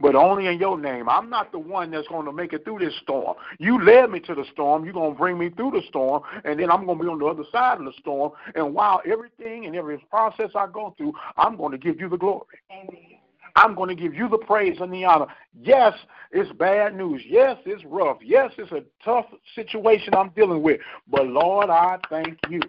but 0.00 0.14
only 0.14 0.46
in 0.46 0.58
your 0.58 0.78
name. 0.78 1.08
I'm 1.08 1.30
not 1.30 1.52
the 1.52 1.58
one 1.58 1.90
that's 1.90 2.06
going 2.08 2.26
to 2.26 2.32
make 2.32 2.52
it 2.52 2.64
through 2.64 2.80
this 2.80 2.94
storm. 3.02 3.36
You 3.58 3.82
led 3.82 4.10
me 4.10 4.20
to 4.20 4.34
the 4.34 4.44
storm. 4.52 4.84
You're 4.84 4.94
going 4.94 5.12
to 5.12 5.18
bring 5.18 5.38
me 5.38 5.50
through 5.50 5.72
the 5.72 5.82
storm, 5.88 6.22
and 6.44 6.60
then 6.60 6.70
I'm 6.70 6.86
going 6.86 6.98
to 6.98 7.04
be 7.04 7.10
on 7.10 7.18
the 7.18 7.26
other 7.26 7.44
side 7.50 7.78
of 7.78 7.84
the 7.84 7.92
storm. 7.98 8.32
And 8.54 8.74
while 8.74 9.00
everything 9.10 9.66
and 9.66 9.74
every 9.74 9.98
process 10.10 10.50
I 10.54 10.66
go 10.66 10.94
through, 10.96 11.14
I'm 11.36 11.56
going 11.56 11.72
to 11.72 11.78
give 11.78 12.00
you 12.00 12.08
the 12.08 12.18
glory. 12.18 12.58
Amen. 12.70 13.19
I'm 13.56 13.74
going 13.74 13.88
to 13.88 14.00
give 14.00 14.14
you 14.14 14.28
the 14.28 14.38
praise 14.38 14.78
and 14.80 14.92
the 14.92 15.04
honor. 15.04 15.26
Yes, 15.60 15.94
it's 16.32 16.50
bad 16.52 16.96
news. 16.96 17.22
Yes, 17.26 17.56
it's 17.66 17.84
rough. 17.84 18.18
Yes, 18.22 18.52
it's 18.58 18.72
a 18.72 18.82
tough 19.04 19.26
situation 19.54 20.14
I'm 20.14 20.30
dealing 20.30 20.62
with. 20.62 20.80
But 21.08 21.26
Lord, 21.26 21.70
I 21.70 21.98
thank 22.08 22.38
you. 22.48 22.60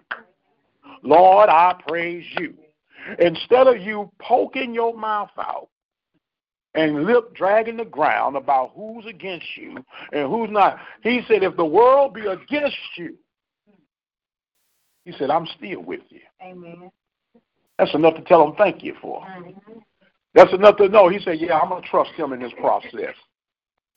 Lord, 1.02 1.48
I 1.48 1.74
praise 1.86 2.24
you. 2.38 2.54
Instead 3.18 3.66
of 3.66 3.78
you 3.78 4.10
poking 4.20 4.74
your 4.74 4.96
mouth 4.96 5.30
out 5.38 5.68
and 6.74 7.04
lip 7.04 7.34
dragging 7.34 7.76
the 7.76 7.84
ground 7.84 8.36
about 8.36 8.72
who's 8.74 9.04
against 9.06 9.46
you 9.56 9.76
and 10.12 10.30
who's 10.30 10.50
not. 10.50 10.78
He 11.02 11.20
said, 11.28 11.42
if 11.42 11.56
the 11.56 11.64
world 11.64 12.14
be 12.14 12.26
against 12.26 12.76
you, 12.96 13.16
he 15.04 15.12
said, 15.18 15.30
I'm 15.30 15.46
still 15.58 15.82
with 15.82 16.00
you. 16.08 16.20
Amen. 16.42 16.90
That's 17.78 17.94
enough 17.94 18.14
to 18.14 18.22
tell 18.22 18.44
them 18.44 18.54
thank 18.56 18.82
you 18.82 18.94
for. 19.00 19.20
Mm-hmm. 19.22 19.78
That's 20.34 20.52
enough 20.52 20.76
to 20.78 20.88
know. 20.88 21.08
He 21.08 21.20
said, 21.20 21.40
Yeah, 21.40 21.58
I'm 21.58 21.68
gonna 21.68 21.86
trust 21.86 22.12
him 22.12 22.32
in 22.32 22.40
this 22.40 22.52
process. 22.58 23.14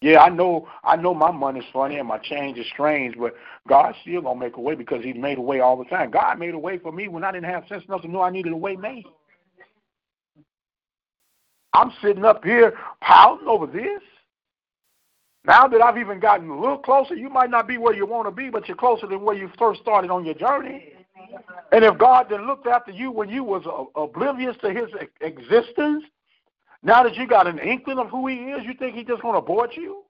Yeah, 0.01 0.19
I 0.19 0.29
know 0.29 0.67
I 0.83 0.95
know 0.97 1.13
my 1.13 1.31
money's 1.31 1.63
funny 1.71 1.97
and 1.97 2.07
my 2.07 2.17
change 2.17 2.57
is 2.57 2.67
strange, 2.73 3.15
but 3.17 3.33
God's 3.67 3.97
still 4.01 4.21
gonna 4.21 4.39
make 4.39 4.57
a 4.57 4.61
way 4.61 4.75
because 4.75 5.03
He 5.03 5.13
made 5.13 5.37
a 5.37 5.41
way 5.41 5.61
all 5.61 5.77
the 5.77 5.85
time. 5.85 6.11
God 6.11 6.37
made 6.37 6.53
a 6.53 6.59
way 6.59 6.77
for 6.77 6.91
me 6.91 7.07
when 7.07 7.23
I 7.23 7.31
didn't 7.31 7.49
have 7.49 7.65
sense 7.67 7.83
enough 7.87 8.01
to 8.01 8.07
know 8.07 8.21
I 8.21 8.29
needed 8.29 8.51
a 8.51 8.57
way 8.57 8.75
made. 8.75 9.05
I'm 11.73 11.91
sitting 12.01 12.23
up 12.23 12.43
here 12.43 12.73
pouting 13.01 13.47
over 13.47 13.67
this. 13.67 14.01
Now 15.45 15.67
that 15.67 15.81
I've 15.81 15.97
even 15.97 16.19
gotten 16.19 16.49
a 16.49 16.59
little 16.59 16.77
closer, 16.77 17.15
you 17.15 17.29
might 17.29 17.49
not 17.49 17.67
be 17.67 17.77
where 17.77 17.93
you 17.93 18.05
want 18.05 18.27
to 18.27 18.31
be, 18.31 18.49
but 18.49 18.67
you're 18.67 18.77
closer 18.77 19.07
than 19.07 19.21
where 19.21 19.35
you 19.35 19.49
first 19.59 19.81
started 19.81 20.09
on 20.09 20.25
your 20.25 20.33
journey. 20.33 20.93
And 21.71 21.83
if 21.83 21.97
God 21.97 22.27
then 22.29 22.47
looked 22.47 22.67
after 22.67 22.91
you 22.91 23.11
when 23.11 23.29
you 23.29 23.43
was 23.43 23.63
oblivious 23.95 24.55
to 24.61 24.71
His 24.71 24.89
existence, 25.21 26.03
now 26.83 27.03
that 27.03 27.15
you 27.15 27.27
got 27.27 27.47
an 27.47 27.59
inkling 27.59 27.99
of 27.99 28.09
who 28.09 28.27
He 28.27 28.35
is, 28.35 28.63
you 28.63 28.73
think 28.73 28.95
He's 28.95 29.07
just 29.07 29.21
going 29.21 29.33
to 29.33 29.39
abort 29.39 29.75
you? 29.75 30.03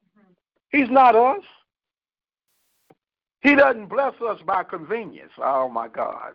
He's 0.70 0.90
not 0.90 1.16
us. 1.16 1.44
He 3.42 3.56
doesn't 3.56 3.88
bless 3.88 4.14
us 4.28 4.40
by 4.46 4.64
convenience. 4.64 5.32
Oh 5.38 5.70
my 5.70 5.88
God. 5.88 6.34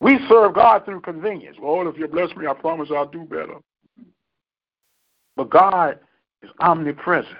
We 0.00 0.18
serve 0.28 0.54
God 0.54 0.84
through 0.84 1.00
convenience. 1.00 1.56
Lord, 1.60 1.86
if 1.86 1.98
you 1.98 2.06
bless 2.06 2.34
me, 2.36 2.46
I 2.46 2.54
promise 2.54 2.90
I'll 2.94 3.06
do 3.06 3.24
better. 3.24 3.56
But 5.36 5.50
God 5.50 5.98
is 6.42 6.50
omnipresent. 6.60 7.36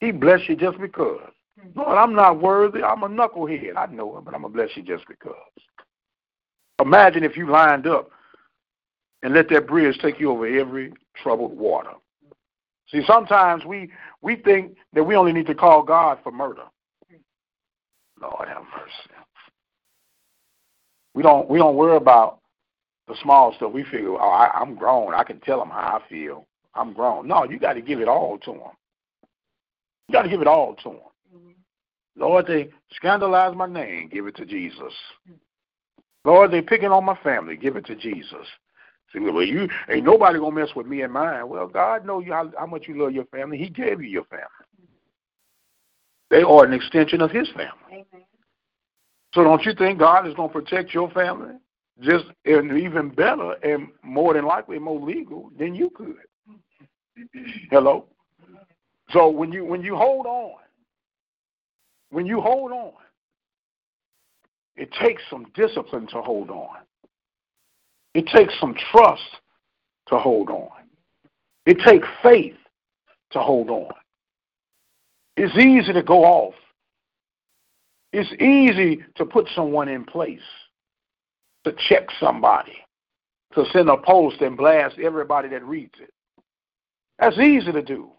He 0.00 0.10
bless 0.10 0.40
you 0.48 0.56
just 0.56 0.78
because. 0.78 1.30
Lord, 1.74 1.98
I'm 1.98 2.14
not 2.14 2.40
worthy. 2.40 2.82
I'm 2.82 3.02
a 3.02 3.08
knucklehead. 3.08 3.76
I 3.76 3.86
know 3.86 4.18
it, 4.18 4.24
but 4.24 4.34
I'm 4.34 4.42
going 4.42 4.52
to 4.52 4.58
bless 4.58 4.76
you 4.76 4.82
just 4.82 5.06
because. 5.08 5.34
Imagine 6.80 7.24
if 7.24 7.36
you 7.36 7.50
lined 7.50 7.86
up 7.86 8.10
and 9.22 9.34
let 9.34 9.48
that 9.50 9.66
bridge 9.66 9.98
take 10.00 10.20
you 10.20 10.30
over 10.30 10.46
every 10.46 10.92
troubled 11.22 11.56
water. 11.56 11.92
See, 12.90 13.02
sometimes 13.06 13.64
we, 13.64 13.90
we 14.22 14.36
think 14.36 14.76
that 14.94 15.04
we 15.04 15.16
only 15.16 15.32
need 15.32 15.46
to 15.46 15.54
call 15.54 15.82
God 15.82 16.18
for 16.22 16.32
murder. 16.32 16.62
Lord 18.20 18.48
have 18.48 18.62
mercy. 18.74 19.14
We 21.14 21.22
don't 21.22 21.48
we 21.48 21.58
don't 21.58 21.76
worry 21.76 21.96
about 21.96 22.40
the 23.06 23.16
small 23.22 23.54
stuff. 23.54 23.72
We 23.72 23.84
figure, 23.84 24.10
oh, 24.10 24.18
I, 24.18 24.50
I'm 24.54 24.74
grown. 24.74 25.14
I 25.14 25.24
can 25.24 25.40
tell 25.40 25.58
them 25.58 25.70
how 25.70 26.00
I 26.00 26.08
feel. 26.08 26.46
I'm 26.74 26.92
grown. 26.92 27.26
No, 27.26 27.44
you 27.44 27.58
got 27.58 27.74
to 27.74 27.80
give 27.80 28.00
it 28.00 28.08
all 28.08 28.38
to 28.38 28.52
them. 28.52 28.60
You 30.08 30.12
got 30.12 30.22
to 30.22 30.28
give 30.28 30.40
it 30.40 30.46
all 30.46 30.74
to 30.76 30.90
them. 30.90 30.98
Lord, 32.16 32.46
they 32.46 32.68
scandalize 32.92 33.54
my 33.56 33.66
name. 33.66 34.08
Give 34.08 34.26
it 34.26 34.36
to 34.36 34.44
Jesus. 34.44 34.92
Lord, 36.24 36.50
they 36.50 36.60
picking 36.60 36.90
on 36.90 37.04
my 37.04 37.16
family. 37.22 37.56
Give 37.56 37.76
it 37.76 37.86
to 37.86 37.94
Jesus. 37.94 38.46
See, 39.12 39.20
well, 39.20 39.42
you 39.42 39.68
ain't 39.88 40.04
nobody 40.04 40.38
gonna 40.38 40.54
mess 40.54 40.68
with 40.76 40.86
me 40.86 41.02
and 41.02 41.12
mine. 41.12 41.48
Well, 41.48 41.66
God 41.66 42.04
knows 42.04 42.24
you 42.26 42.32
how, 42.32 42.50
how 42.58 42.66
much 42.66 42.86
you 42.88 43.02
love 43.02 43.12
your 43.12 43.24
family. 43.26 43.56
He 43.56 43.68
gave 43.68 44.02
you 44.02 44.08
your 44.08 44.24
family. 44.24 44.44
They 46.30 46.42
are 46.42 46.64
an 46.64 46.74
extension 46.74 47.22
of 47.22 47.30
His 47.30 47.48
family. 47.48 47.70
Amen. 47.90 48.24
So 49.34 49.44
don't 49.44 49.64
you 49.64 49.74
think 49.74 49.98
God 49.98 50.26
is 50.26 50.34
gonna 50.34 50.52
protect 50.52 50.92
your 50.92 51.10
family 51.10 51.54
just 52.00 52.26
and 52.44 52.78
even 52.78 53.08
better 53.08 53.52
and 53.62 53.88
more 54.02 54.34
than 54.34 54.44
likely 54.44 54.78
more 54.78 55.00
legal 55.00 55.50
than 55.58 55.74
you 55.74 55.90
could? 55.90 56.16
Hello. 57.70 58.06
So 59.10 59.28
when 59.28 59.52
you 59.52 59.64
when 59.64 59.82
you 59.82 59.96
hold 59.96 60.26
on, 60.26 60.56
when 62.10 62.26
you 62.26 62.40
hold 62.40 62.72
on, 62.72 62.92
it 64.76 64.90
takes 65.00 65.22
some 65.30 65.46
discipline 65.54 66.06
to 66.08 66.22
hold 66.22 66.50
on. 66.50 66.76
It 68.18 68.26
takes 68.26 68.52
some 68.58 68.74
trust 68.90 69.30
to 70.08 70.18
hold 70.18 70.50
on. 70.50 70.70
It 71.66 71.78
takes 71.86 72.08
faith 72.20 72.56
to 73.30 73.38
hold 73.38 73.70
on. 73.70 73.92
It's 75.36 75.56
easy 75.56 75.92
to 75.92 76.02
go 76.02 76.24
off. 76.24 76.54
It's 78.12 78.32
easy 78.42 79.04
to 79.14 79.24
put 79.24 79.46
someone 79.54 79.88
in 79.88 80.04
place, 80.04 80.40
to 81.62 81.72
check 81.88 82.08
somebody, 82.18 82.78
to 83.54 83.64
send 83.72 83.88
a 83.88 83.96
post 83.96 84.40
and 84.40 84.56
blast 84.56 84.98
everybody 84.98 85.48
that 85.50 85.64
reads 85.64 85.94
it. 86.00 86.12
That's 87.20 87.38
easy 87.38 87.70
to 87.70 87.82
do. 87.82 88.10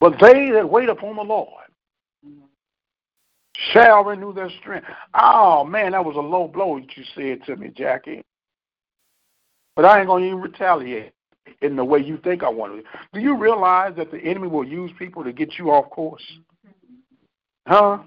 But 0.00 0.14
they 0.18 0.52
that 0.52 0.70
wait 0.70 0.88
upon 0.88 1.16
the 1.16 1.22
Lord 1.22 1.64
shall 3.70 4.04
renew 4.04 4.32
their 4.32 4.50
strength. 4.60 4.86
Oh 5.14 5.64
man, 5.64 5.92
that 5.92 6.04
was 6.04 6.16
a 6.16 6.20
low 6.20 6.48
blow 6.48 6.78
that 6.78 6.96
you 6.96 7.04
said 7.14 7.44
to 7.46 7.56
me, 7.56 7.68
Jackie. 7.68 8.22
But 9.76 9.84
I 9.84 9.98
ain't 9.98 10.08
gonna 10.08 10.26
even 10.26 10.40
retaliate 10.40 11.12
in 11.60 11.76
the 11.76 11.84
way 11.84 12.00
you 12.00 12.18
think 12.18 12.42
I 12.42 12.48
want 12.48 12.74
to. 12.74 12.82
Do 13.12 13.20
you 13.20 13.36
realize 13.36 13.94
that 13.96 14.10
the 14.10 14.18
enemy 14.18 14.48
will 14.48 14.66
use 14.66 14.90
people 14.98 15.24
to 15.24 15.32
get 15.32 15.58
you 15.58 15.70
off 15.70 15.90
course? 15.90 16.22
Huh? 17.66 17.98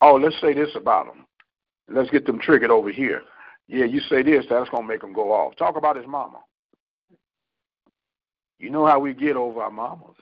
Oh, 0.00 0.14
let's 0.14 0.40
say 0.40 0.54
this 0.54 0.70
about 0.74 1.06
them. 1.06 1.26
Let's 1.88 2.10
get 2.10 2.26
them 2.26 2.38
triggered 2.38 2.70
over 2.70 2.90
here. 2.90 3.22
Yeah, 3.68 3.84
you 3.84 4.00
say 4.00 4.22
this, 4.22 4.44
that's 4.48 4.70
to 4.70 4.82
make 4.82 5.00
them 5.00 5.12
go 5.12 5.32
off. 5.32 5.56
Talk 5.56 5.76
about 5.76 5.96
his 5.96 6.06
mama. 6.06 6.38
You 8.58 8.70
know 8.70 8.86
how 8.86 8.98
we 8.98 9.12
get 9.12 9.36
over 9.36 9.62
our 9.62 9.70
mamas. 9.70 10.16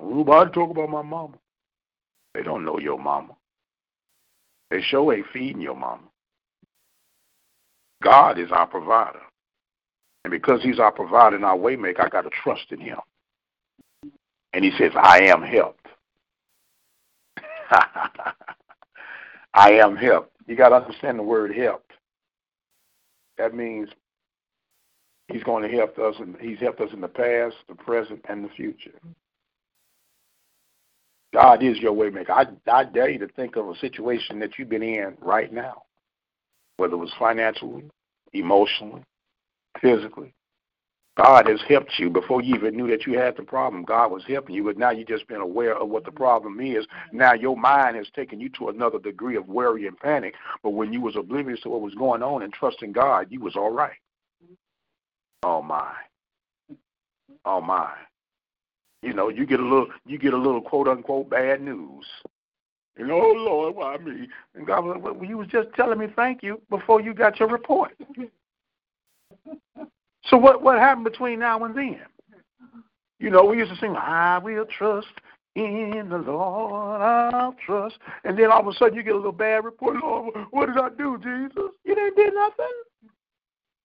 Nobody 0.00 0.50
talk 0.52 0.70
about 0.70 0.88
my 0.88 1.02
mama. 1.02 1.36
They 2.34 2.42
don't 2.42 2.64
know 2.64 2.78
your 2.78 2.98
mama. 2.98 3.36
They 4.70 4.80
sure 4.82 5.14
ain't 5.14 5.26
feeding 5.32 5.60
your 5.62 5.76
mama. 5.76 6.02
God 8.02 8.38
is 8.38 8.50
our 8.50 8.66
provider. 8.66 9.20
And 10.24 10.30
because 10.30 10.62
he's 10.62 10.78
our 10.78 10.92
provider 10.92 11.36
and 11.36 11.44
our 11.44 11.56
waymaker, 11.56 12.00
I 12.00 12.08
got 12.08 12.22
to 12.22 12.30
trust 12.42 12.70
in 12.70 12.80
him. 12.80 12.98
And 14.52 14.64
he 14.64 14.72
says, 14.78 14.92
I 14.96 15.20
am 15.24 15.42
helped. 15.42 15.86
I 19.54 19.72
am 19.72 19.96
helped. 19.96 20.32
You 20.46 20.56
got 20.56 20.70
to 20.70 20.76
understand 20.76 21.18
the 21.18 21.22
word 21.22 21.54
helped. 21.54 21.92
That 23.38 23.54
means 23.54 23.88
he's 25.28 25.42
going 25.42 25.68
to 25.68 25.76
help 25.76 25.98
us, 25.98 26.14
and 26.18 26.36
he's 26.40 26.58
helped 26.60 26.80
us 26.80 26.92
in 26.92 27.00
the 27.00 27.08
past, 27.08 27.56
the 27.68 27.74
present, 27.74 28.24
and 28.28 28.44
the 28.44 28.48
future. 28.50 28.98
God 31.34 31.64
is 31.64 31.78
your 31.78 31.92
waymaker. 31.92 32.30
I, 32.30 32.46
I 32.70 32.84
dare 32.84 33.10
you 33.10 33.18
to 33.18 33.26
think 33.26 33.56
of 33.56 33.68
a 33.68 33.76
situation 33.78 34.38
that 34.38 34.56
you've 34.56 34.68
been 34.68 34.84
in 34.84 35.16
right 35.20 35.52
now, 35.52 35.82
whether 36.76 36.94
it 36.94 36.98
was 36.98 37.12
financially, 37.18 37.90
emotionally, 38.32 39.02
physically. 39.82 40.32
God 41.16 41.48
has 41.48 41.60
helped 41.68 41.98
you 41.98 42.08
before 42.08 42.40
you 42.40 42.54
even 42.54 42.76
knew 42.76 42.88
that 42.88 43.04
you 43.04 43.18
had 43.18 43.36
the 43.36 43.42
problem. 43.42 43.82
God 43.84 44.12
was 44.12 44.22
helping 44.28 44.54
you, 44.54 44.62
but 44.62 44.78
now 44.78 44.90
you've 44.90 45.08
just 45.08 45.26
been 45.26 45.40
aware 45.40 45.76
of 45.76 45.88
what 45.88 46.04
the 46.04 46.12
problem 46.12 46.60
is. 46.60 46.86
Now 47.12 47.34
your 47.34 47.56
mind 47.56 47.96
has 47.96 48.06
taken 48.14 48.38
you 48.38 48.48
to 48.50 48.68
another 48.68 49.00
degree 49.00 49.36
of 49.36 49.48
worry 49.48 49.88
and 49.88 49.98
panic. 49.98 50.34
But 50.62 50.70
when 50.70 50.92
you 50.92 51.00
was 51.00 51.16
oblivious 51.16 51.60
to 51.62 51.68
what 51.68 51.80
was 51.80 51.94
going 51.94 52.22
on 52.22 52.42
and 52.42 52.52
trusting 52.52 52.92
God, 52.92 53.26
you 53.30 53.40
was 53.40 53.56
all 53.56 53.70
right. 53.70 53.96
Oh 55.42 55.62
my. 55.62 55.94
Oh 57.44 57.60
my. 57.60 57.92
You 59.04 59.12
know, 59.12 59.28
you 59.28 59.44
get 59.44 59.60
a 59.60 59.62
little 59.62 59.88
you 60.06 60.18
get 60.18 60.32
a 60.32 60.38
little 60.38 60.62
quote 60.62 60.88
unquote 60.88 61.28
bad 61.28 61.60
news. 61.60 62.06
You 62.96 63.06
know, 63.06 63.20
oh 63.20 63.32
Lord, 63.36 63.74
why 63.74 63.98
me? 63.98 64.28
And 64.54 64.66
God 64.66 64.84
was 64.84 64.94
like, 64.94 65.14
well, 65.14 65.28
you 65.28 65.36
was 65.36 65.48
just 65.48 65.68
telling 65.74 65.98
me 65.98 66.06
thank 66.16 66.42
you 66.42 66.60
before 66.70 67.00
you 67.00 67.12
got 67.12 67.38
your 67.38 67.48
report. 67.48 67.92
so 70.24 70.38
what 70.38 70.62
what 70.62 70.78
happened 70.78 71.04
between 71.04 71.40
now 71.40 71.64
and 71.64 71.76
then? 71.76 72.00
You 73.18 73.30
know, 73.30 73.44
we 73.44 73.58
used 73.58 73.72
to 73.72 73.78
sing, 73.78 73.94
I 73.94 74.38
will 74.38 74.64
trust 74.66 75.06
in 75.54 76.08
the 76.08 76.18
Lord, 76.18 77.00
I'll 77.00 77.56
trust. 77.64 77.98
And 78.24 78.38
then 78.38 78.50
all 78.50 78.60
of 78.60 78.66
a 78.66 78.72
sudden 78.72 78.94
you 78.94 79.02
get 79.02 79.12
a 79.12 79.16
little 79.16 79.32
bad 79.32 79.64
report. 79.64 79.96
Lord, 80.02 80.34
what 80.50 80.66
did 80.66 80.78
I 80.78 80.88
do, 80.88 81.18
Jesus? 81.18 81.72
You 81.84 81.94
didn't 81.94 82.16
do 82.16 82.30
nothing. 82.34 82.72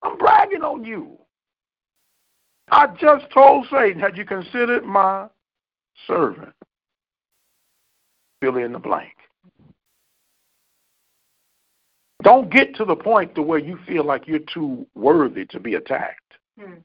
I'm 0.02 0.18
bragging 0.18 0.64
on 0.64 0.84
you. 0.84 1.18
I 2.72 2.88
just 3.00 3.32
told 3.34 3.68
Satan, 3.72 4.00
had 4.00 4.18
you 4.18 4.26
considered 4.26 4.86
my 4.86 5.28
servant? 6.08 6.54
Fill 8.42 8.58
in 8.58 8.72
the 8.72 8.80
blank. 8.80 9.14
Don't 12.24 12.52
get 12.52 12.76
to 12.76 12.86
the 12.86 12.96
point 12.96 13.34
to 13.36 13.42
where 13.42 13.60
you 13.60 13.80
feel 13.88 14.06
like 14.06 14.28
you're 14.28 14.40
too 14.54 14.86
worthy 14.94 15.46
to 15.48 15.60
be 15.60 15.76
attacked. 15.76 16.34
Hmm. 16.60 16.76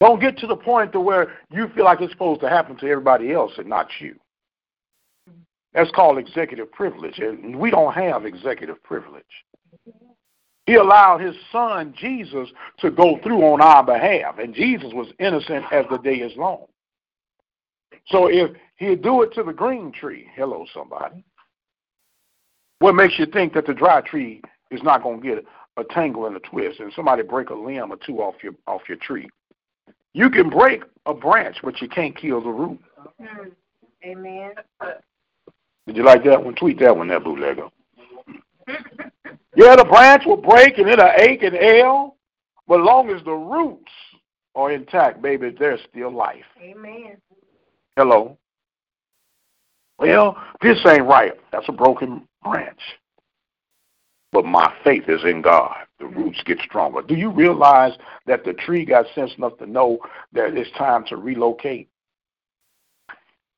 Don't 0.00 0.20
get 0.20 0.36
to 0.38 0.46
the 0.46 0.56
point 0.56 0.92
to 0.92 1.00
where 1.00 1.32
you 1.50 1.68
feel 1.74 1.84
like 1.84 2.00
it's 2.00 2.12
supposed 2.12 2.40
to 2.42 2.48
happen 2.48 2.76
to 2.78 2.86
everybody 2.86 3.32
else 3.32 3.52
and 3.56 3.68
not 3.68 3.88
you. 3.98 4.16
That's 5.72 5.90
called 5.90 6.18
executive 6.18 6.72
privilege, 6.72 7.18
and 7.18 7.56
we 7.56 7.70
don't 7.70 7.92
have 7.92 8.24
executive 8.24 8.82
privilege. 8.82 9.24
He 10.66 10.74
allowed 10.74 11.20
his 11.20 11.36
son 11.52 11.94
Jesus 11.96 12.48
to 12.78 12.90
go 12.90 13.18
through 13.22 13.40
on 13.42 13.60
our 13.60 13.84
behalf, 13.84 14.38
and 14.38 14.52
Jesus 14.52 14.92
was 14.92 15.06
innocent 15.20 15.64
as 15.70 15.86
the 15.90 15.98
day 15.98 16.16
is 16.16 16.36
long. 16.36 16.66
So 18.08 18.26
if 18.26 18.50
he'd 18.76 19.02
do 19.02 19.22
it 19.22 19.32
to 19.34 19.44
the 19.44 19.52
green 19.52 19.92
tree, 19.92 20.28
hello 20.34 20.66
somebody, 20.74 21.24
what 22.80 22.96
makes 22.96 23.18
you 23.18 23.26
think 23.26 23.54
that 23.54 23.66
the 23.66 23.74
dry 23.74 24.00
tree 24.00 24.42
is 24.70 24.82
not 24.82 25.04
going 25.04 25.20
to 25.20 25.26
get 25.26 25.44
a 25.76 25.84
tangle 25.84 26.26
and 26.26 26.36
a 26.36 26.40
twist, 26.40 26.80
and 26.80 26.92
somebody 26.94 27.22
break 27.22 27.50
a 27.50 27.54
limb 27.54 27.92
or 27.92 27.96
two 28.04 28.18
off 28.18 28.34
your 28.42 28.54
off 28.66 28.82
your 28.88 28.98
tree? 28.98 29.28
You 30.14 30.30
can 30.30 30.50
break 30.50 30.82
a 31.06 31.14
branch, 31.14 31.58
but 31.62 31.80
you 31.80 31.88
can't 31.88 32.16
kill 32.16 32.40
the 32.40 32.50
root. 32.50 32.80
Hmm. 33.20 33.48
Amen. 34.04 34.52
Did 35.86 35.96
you 35.96 36.04
like 36.04 36.24
that 36.24 36.42
one? 36.42 36.54
Tweet 36.54 36.78
that 36.80 36.96
one, 36.96 37.08
that 37.08 37.22
bootlegger. 37.22 37.68
Yeah, 39.56 39.74
the 39.74 39.86
branch 39.86 40.24
will 40.26 40.36
break 40.36 40.76
and 40.76 40.86
it'll 40.86 41.10
ache 41.18 41.42
and 41.42 41.56
ail, 41.56 42.16
but 42.68 42.80
long 42.80 43.08
as 43.08 43.24
the 43.24 43.32
roots 43.32 43.90
are 44.54 44.70
intact, 44.70 45.22
baby, 45.22 45.54
there's 45.58 45.80
still 45.90 46.12
life. 46.12 46.44
Amen. 46.62 47.16
Hello. 47.96 48.36
Well, 49.98 50.36
this 50.60 50.78
ain't 50.86 51.06
right. 51.06 51.32
That's 51.52 51.68
a 51.70 51.72
broken 51.72 52.28
branch. 52.44 52.80
But 54.30 54.44
my 54.44 54.70
faith 54.84 55.04
is 55.08 55.24
in 55.24 55.40
God. 55.40 55.74
The 55.98 56.06
roots 56.06 56.42
get 56.44 56.58
stronger. 56.60 57.00
Do 57.00 57.14
you 57.14 57.30
realize 57.30 57.92
that 58.26 58.44
the 58.44 58.52
tree 58.52 58.84
got 58.84 59.06
sense 59.14 59.32
enough 59.38 59.56
to 59.58 59.66
know 59.66 59.98
that 60.34 60.54
it's 60.54 60.70
time 60.76 61.06
to 61.06 61.16
relocate? 61.16 61.88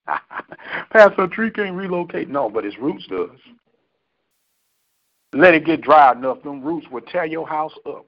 Pastor, 0.92 1.24
a 1.24 1.28
tree 1.28 1.50
can't 1.50 1.74
relocate. 1.74 2.28
No, 2.28 2.48
but 2.48 2.64
its 2.64 2.78
roots 2.78 3.04
does. 3.08 3.30
Let 5.32 5.54
it 5.54 5.66
get 5.66 5.82
dry 5.82 6.12
enough, 6.12 6.42
them 6.42 6.62
roots 6.62 6.86
will 6.90 7.02
tear 7.02 7.26
your 7.26 7.46
house 7.46 7.74
up 7.86 8.06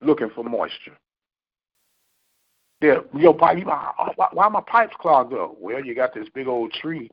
looking 0.00 0.30
for 0.34 0.44
moisture. 0.44 0.96
Yeah, 2.80 3.00
your 3.14 3.34
pipe, 3.34 3.64
oh, 3.66 4.12
why, 4.14 4.28
why 4.32 4.48
my 4.48 4.60
pipes 4.60 4.94
clogged 5.00 5.34
up? 5.34 5.56
Well, 5.58 5.84
you 5.84 5.94
got 5.94 6.14
this 6.14 6.28
big 6.32 6.46
old 6.46 6.72
tree 6.72 7.10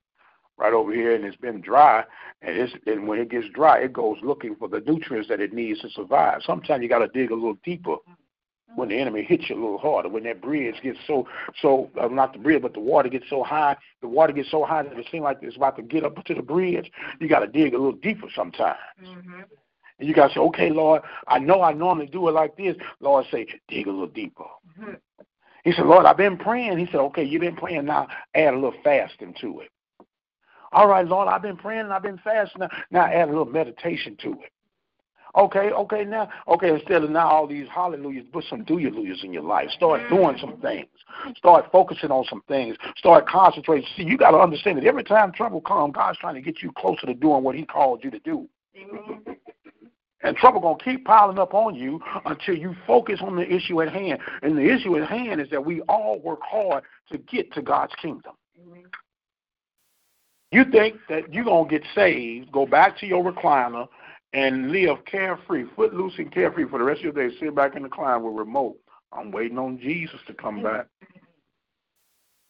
right 0.57 0.73
over 0.73 0.93
here, 0.93 1.15
and 1.15 1.25
it's 1.25 1.35
been 1.37 1.59
dry, 1.59 2.03
and 2.41 2.57
it's 2.57 2.73
and 2.85 3.07
when 3.07 3.19
it 3.19 3.29
gets 3.29 3.47
dry, 3.49 3.79
it 3.79 3.91
goes 3.91 4.17
looking 4.21 4.55
for 4.55 4.69
the 4.69 4.81
nutrients 4.81 5.27
that 5.29 5.41
it 5.41 5.53
needs 5.53 5.81
to 5.81 5.89
survive. 5.89 6.41
Sometimes 6.45 6.83
you 6.83 6.89
got 6.89 6.99
to 6.99 7.07
dig 7.07 7.31
a 7.31 7.35
little 7.35 7.57
deeper 7.63 7.95
when 8.75 8.89
the 8.89 8.97
enemy 8.97 9.23
hits 9.23 9.49
you 9.49 9.55
a 9.55 9.61
little 9.61 9.77
harder, 9.77 10.09
when 10.09 10.23
that 10.23 10.41
bridge 10.41 10.75
gets 10.81 10.99
so 11.07 11.27
so 11.61 11.89
uh, 11.99 12.07
not 12.07 12.33
the 12.33 12.39
bridge, 12.39 12.61
but 12.61 12.73
the 12.73 12.79
water 12.79 13.09
gets 13.09 13.25
so 13.29 13.43
high, 13.43 13.75
the 14.01 14.07
water 14.07 14.33
gets 14.33 14.51
so 14.51 14.65
high 14.65 14.83
that 14.83 14.97
it 14.97 15.05
seems 15.11 15.23
like 15.23 15.37
it's 15.41 15.55
about 15.55 15.75
to 15.77 15.83
get 15.83 16.03
up 16.03 16.23
to 16.23 16.33
the 16.33 16.41
bridge. 16.41 16.91
You 17.19 17.29
got 17.29 17.39
to 17.39 17.47
dig 17.47 17.73
a 17.73 17.77
little 17.77 17.93
deeper 17.93 18.27
sometimes. 18.35 18.77
Mm-hmm. 19.03 19.41
And 19.97 20.09
you 20.09 20.13
got 20.13 20.27
to 20.29 20.33
say, 20.33 20.39
okay, 20.41 20.69
Lord, 20.71 21.03
I 21.27 21.39
know 21.39 21.61
I 21.61 21.73
normally 21.73 22.07
do 22.07 22.27
it 22.27 22.33
like 22.33 22.57
this. 22.57 22.75
Lord 22.99 23.25
say, 23.31 23.47
dig 23.69 23.87
a 23.87 23.91
little 23.91 24.07
deeper. 24.07 24.43
Mm-hmm. 24.79 24.93
He 25.63 25.71
said, 25.71 25.85
Lord, 25.85 26.05
I've 26.05 26.17
been 26.17 26.37
praying. 26.37 26.77
He 26.77 26.85
said, 26.87 26.97
okay, 26.97 27.23
you've 27.23 27.41
been 27.41 27.55
praying 27.55 27.85
now. 27.85 28.07
Add 28.35 28.53
a 28.53 28.57
little 28.57 28.79
fasting 28.83 29.33
to 29.41 29.61
it. 29.61 29.69
All 30.71 30.87
right, 30.87 31.07
Lord, 31.07 31.29
I've 31.29 31.41
been 31.41 31.57
praying 31.57 31.81
and 31.81 31.93
I've 31.93 32.03
been 32.03 32.19
fasting. 32.23 32.59
Now, 32.59 32.69
now 32.91 33.05
add 33.05 33.29
a 33.29 33.31
little 33.31 33.45
meditation 33.45 34.17
to 34.21 34.33
it. 34.33 34.51
Okay, 35.37 35.69
okay, 35.71 36.05
now, 36.05 36.29
okay, 36.47 36.69
instead 36.69 37.03
of 37.03 37.09
now 37.09 37.27
all 37.27 37.45
these 37.45 37.67
hallelujahs, 37.67 38.25
put 38.31 38.45
some 38.49 38.63
do 38.63 38.77
hallelujahs 38.77 39.21
in 39.23 39.33
your 39.33 39.43
life. 39.43 39.69
Start 39.71 40.01
mm. 40.01 40.09
doing 40.09 40.37
some 40.39 40.57
things. 40.61 40.87
Start 41.35 41.69
focusing 41.71 42.09
on 42.09 42.23
some 42.29 42.41
things. 42.47 42.77
Start 42.95 43.27
concentrating. 43.27 43.85
See, 43.97 44.03
you 44.03 44.17
got 44.17 44.31
to 44.31 44.37
understand 44.37 44.77
that 44.77 44.85
every 44.85 45.03
time 45.03 45.33
trouble 45.33 45.59
comes, 45.59 45.93
God's 45.93 46.17
trying 46.19 46.35
to 46.35 46.41
get 46.41 46.61
you 46.61 46.71
closer 46.77 47.05
to 47.07 47.13
doing 47.13 47.43
what 47.43 47.55
He 47.55 47.65
called 47.65 48.03
you 48.03 48.11
to 48.11 48.19
do. 48.19 48.47
Amen. 48.77 49.35
And 50.25 50.35
trouble 50.35 50.59
gonna 50.59 50.83
keep 50.83 51.05
piling 51.05 51.37
up 51.37 51.53
on 51.53 51.75
you 51.75 52.01
until 52.25 52.55
you 52.55 52.75
focus 52.87 53.19
on 53.21 53.35
the 53.35 53.47
issue 53.47 53.81
at 53.83 53.91
hand. 53.93 54.19
And 54.41 54.57
the 54.57 54.73
issue 54.73 54.97
at 54.97 55.07
hand 55.07 55.39
is 55.39 55.49
that 55.51 55.63
we 55.63 55.81
all 55.81 56.19
work 56.19 56.39
hard 56.41 56.83
to 57.11 57.19
get 57.19 57.53
to 57.53 57.61
God's 57.61 57.93
kingdom. 58.01 58.33
Amen. 58.59 58.85
You 60.51 60.65
think 60.71 60.95
that 61.09 61.31
you're 61.31 61.45
gonna 61.45 61.69
get 61.69 61.83
saved, 61.93 62.51
go 62.51 62.65
back 62.65 62.97
to 62.99 63.05
your 63.05 63.23
recliner, 63.23 63.87
and 64.35 64.69
live 64.69 64.97
carefree, 65.05 65.63
footloose 65.77 66.13
and 66.17 66.31
carefree 66.31 66.67
for 66.69 66.77
the 66.77 66.83
rest 66.85 66.99
of 66.99 67.15
your 67.15 67.29
day. 67.29 67.33
Sit 67.39 67.55
back 67.55 67.77
in 67.77 67.83
the 67.83 67.89
cloud 67.89 68.21
with 68.21 68.35
remote. 68.35 68.75
I'm 69.13 69.31
waiting 69.31 69.57
on 69.57 69.79
Jesus 69.79 70.19
to 70.27 70.33
come 70.33 70.61
back. 70.61 70.87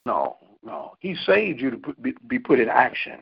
No, 0.07 0.37
no. 0.63 0.95
He 0.99 1.15
saved 1.27 1.61
you 1.61 1.69
to 1.69 1.77
put, 1.77 2.01
be, 2.01 2.15
be 2.27 2.39
put 2.39 2.59
in 2.59 2.69
action. 2.69 3.19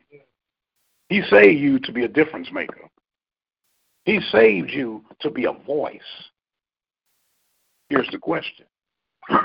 He 1.09 1.21
saved 1.29 1.59
you 1.59 1.77
to 1.79 1.91
be 1.91 2.05
a 2.05 2.07
difference 2.07 2.47
maker. 2.53 2.89
He 4.05 4.21
saved 4.31 4.69
you 4.69 5.03
to 5.19 5.29
be 5.29 5.43
a 5.43 5.51
voice. 5.51 5.99
Here's 7.89 8.09
the 8.11 8.17
question. 8.17 8.65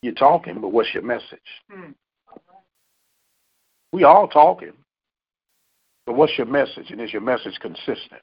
You're 0.00 0.14
talking, 0.14 0.58
but 0.60 0.72
what's 0.72 0.94
your 0.94 1.02
message? 1.02 1.38
Hmm. 1.70 1.90
We 3.92 4.04
all 4.04 4.26
talking, 4.26 4.72
but 6.06 6.16
what's 6.16 6.36
your 6.36 6.46
message? 6.46 6.90
And 6.90 7.00
is 7.00 7.12
your 7.12 7.22
message 7.22 7.58
consistent? 7.60 8.20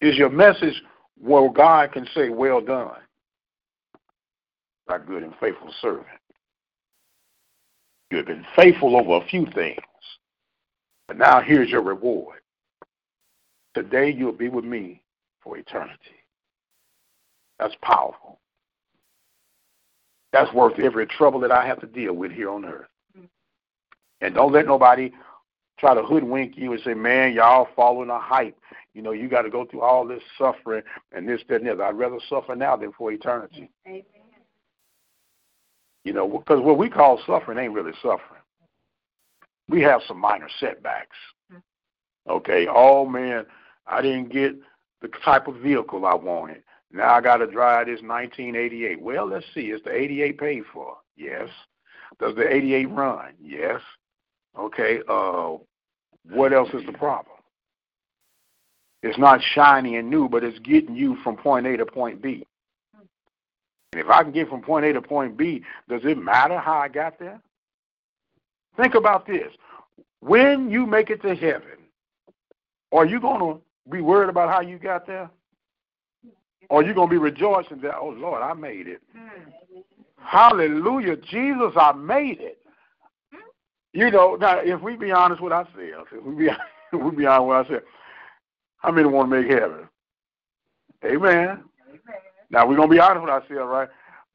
Is 0.00 0.16
your 0.16 0.30
message 0.30 0.82
where 1.18 1.48
God 1.50 1.92
can 1.92 2.06
say, 2.14 2.28
Well 2.28 2.60
done, 2.60 3.00
thy 4.86 4.98
good 4.98 5.22
and 5.22 5.34
faithful 5.40 5.72
servant? 5.80 6.06
You 8.10 8.18
have 8.18 8.26
been 8.26 8.46
faithful 8.54 8.96
over 8.96 9.24
a 9.24 9.28
few 9.28 9.46
things. 9.54 9.80
But 11.08 11.18
now 11.18 11.40
here's 11.40 11.70
your 11.70 11.82
reward. 11.82 12.40
Today 13.74 14.12
you'll 14.12 14.32
be 14.32 14.48
with 14.48 14.64
me 14.64 15.02
for 15.42 15.56
eternity. 15.56 15.98
That's 17.58 17.74
powerful. 17.82 18.38
That's 20.32 20.52
worth 20.52 20.78
every 20.78 21.06
trouble 21.06 21.40
that 21.40 21.52
I 21.52 21.66
have 21.66 21.80
to 21.80 21.86
deal 21.86 22.12
with 22.12 22.30
here 22.30 22.50
on 22.50 22.64
earth. 22.64 22.88
Mm-hmm. 23.16 23.26
And 24.20 24.34
don't 24.34 24.52
let 24.52 24.66
nobody 24.66 25.12
try 25.78 25.94
to 25.94 26.02
hoodwink 26.02 26.56
you 26.56 26.72
and 26.72 26.82
say, 26.82 26.94
man, 26.94 27.32
y'all 27.32 27.68
following 27.76 28.10
a 28.10 28.18
hype. 28.18 28.58
You 28.94 29.02
know, 29.02 29.12
you 29.12 29.28
got 29.28 29.42
to 29.42 29.50
go 29.50 29.66
through 29.66 29.82
all 29.82 30.06
this 30.06 30.22
suffering 30.38 30.82
and 31.12 31.28
this, 31.28 31.42
that, 31.48 31.60
and 31.60 31.66
this. 31.66 31.78
I'd 31.80 31.98
rather 31.98 32.18
suffer 32.28 32.56
now 32.56 32.76
than 32.76 32.92
for 32.92 33.12
eternity. 33.12 33.70
Amen. 33.86 34.02
You 36.04 36.12
know, 36.12 36.28
because 36.28 36.60
what 36.60 36.78
we 36.78 36.88
call 36.88 37.20
suffering 37.26 37.58
ain't 37.58 37.72
really 37.72 37.92
suffering. 38.00 38.40
We 39.68 39.82
have 39.82 40.00
some 40.06 40.20
minor 40.20 40.48
setbacks. 40.60 41.16
Mm-hmm. 41.52 42.30
Okay, 42.30 42.68
oh 42.70 43.04
man, 43.04 43.44
I 43.88 44.02
didn't 44.02 44.32
get 44.32 44.54
the 45.02 45.08
type 45.24 45.48
of 45.48 45.56
vehicle 45.56 46.06
I 46.06 46.14
wanted. 46.14 46.62
Now 46.92 47.12
I 47.12 47.20
got 47.20 47.38
to 47.38 47.46
drive 47.46 47.86
this 47.86 48.00
1988. 48.02 49.00
Well, 49.02 49.26
let's 49.26 49.44
see. 49.52 49.70
Is 49.70 49.82
the 49.82 49.92
88 49.92 50.38
paid 50.38 50.62
for? 50.72 50.96
Yes. 51.16 51.48
Does 52.20 52.36
the 52.36 52.48
88 52.48 52.88
run? 52.90 53.34
Yes. 53.42 53.80
Okay. 54.58 55.00
Uh, 55.08 55.56
what 56.30 56.52
else 56.52 56.70
is 56.74 56.84
the 56.86 56.92
problem? 56.92 57.36
It's 59.02 59.18
not 59.18 59.40
shiny 59.54 59.96
and 59.96 60.10
new, 60.10 60.28
but 60.28 60.42
it's 60.42 60.58
getting 60.60 60.96
you 60.96 61.16
from 61.22 61.36
point 61.36 61.66
A 61.66 61.76
to 61.76 61.86
point 61.86 62.20
B. 62.20 62.44
And 63.92 64.00
if 64.00 64.08
I 64.08 64.22
can 64.22 64.32
get 64.32 64.48
from 64.48 64.62
point 64.62 64.84
A 64.84 64.92
to 64.92 65.02
point 65.02 65.36
B, 65.36 65.62
does 65.88 66.02
it 66.04 66.18
matter 66.18 66.58
how 66.58 66.78
I 66.78 66.88
got 66.88 67.18
there? 67.18 67.40
Think 68.76 68.94
about 68.94 69.26
this. 69.26 69.52
When 70.20 70.70
you 70.70 70.86
make 70.86 71.10
it 71.10 71.22
to 71.22 71.34
heaven, 71.34 71.78
are 72.92 73.06
you 73.06 73.20
going 73.20 73.40
to 73.40 73.60
be 73.90 74.00
worried 74.00 74.28
about 74.28 74.48
how 74.48 74.60
you 74.60 74.78
got 74.78 75.06
there? 75.06 75.30
Or 76.68 76.80
are 76.80 76.84
you 76.84 76.94
going 76.94 77.08
to 77.08 77.12
be 77.12 77.18
rejoicing 77.18 77.80
that, 77.82 77.94
oh, 77.94 78.08
Lord, 78.08 78.42
I 78.42 78.52
made 78.54 78.88
it? 78.88 79.00
Hallelujah. 80.18 81.16
Jesus, 81.16 81.72
I 81.76 81.92
made 81.92 82.40
it. 82.40 82.58
You 83.96 84.10
know, 84.10 84.36
now, 84.36 84.58
if 84.58 84.82
we 84.82 84.94
be 84.94 85.10
honest 85.10 85.40
with 85.40 85.54
ourselves, 85.54 86.10
if 86.12 86.22
we 86.22 86.34
be, 86.34 86.48
if 86.92 87.00
we 87.00 87.10
be 87.16 87.24
honest 87.24 87.48
with 87.48 87.56
ourselves, 87.56 87.86
how 88.76 88.92
many 88.92 89.08
want 89.08 89.30
to 89.30 89.40
make 89.40 89.50
heaven? 89.50 89.88
Amen. 91.02 91.64
Now, 92.50 92.66
we're 92.66 92.76
going 92.76 92.90
to 92.90 92.94
be 92.94 93.00
honest 93.00 93.22
with 93.22 93.30
ourselves, 93.30 93.70
right? 93.70 93.88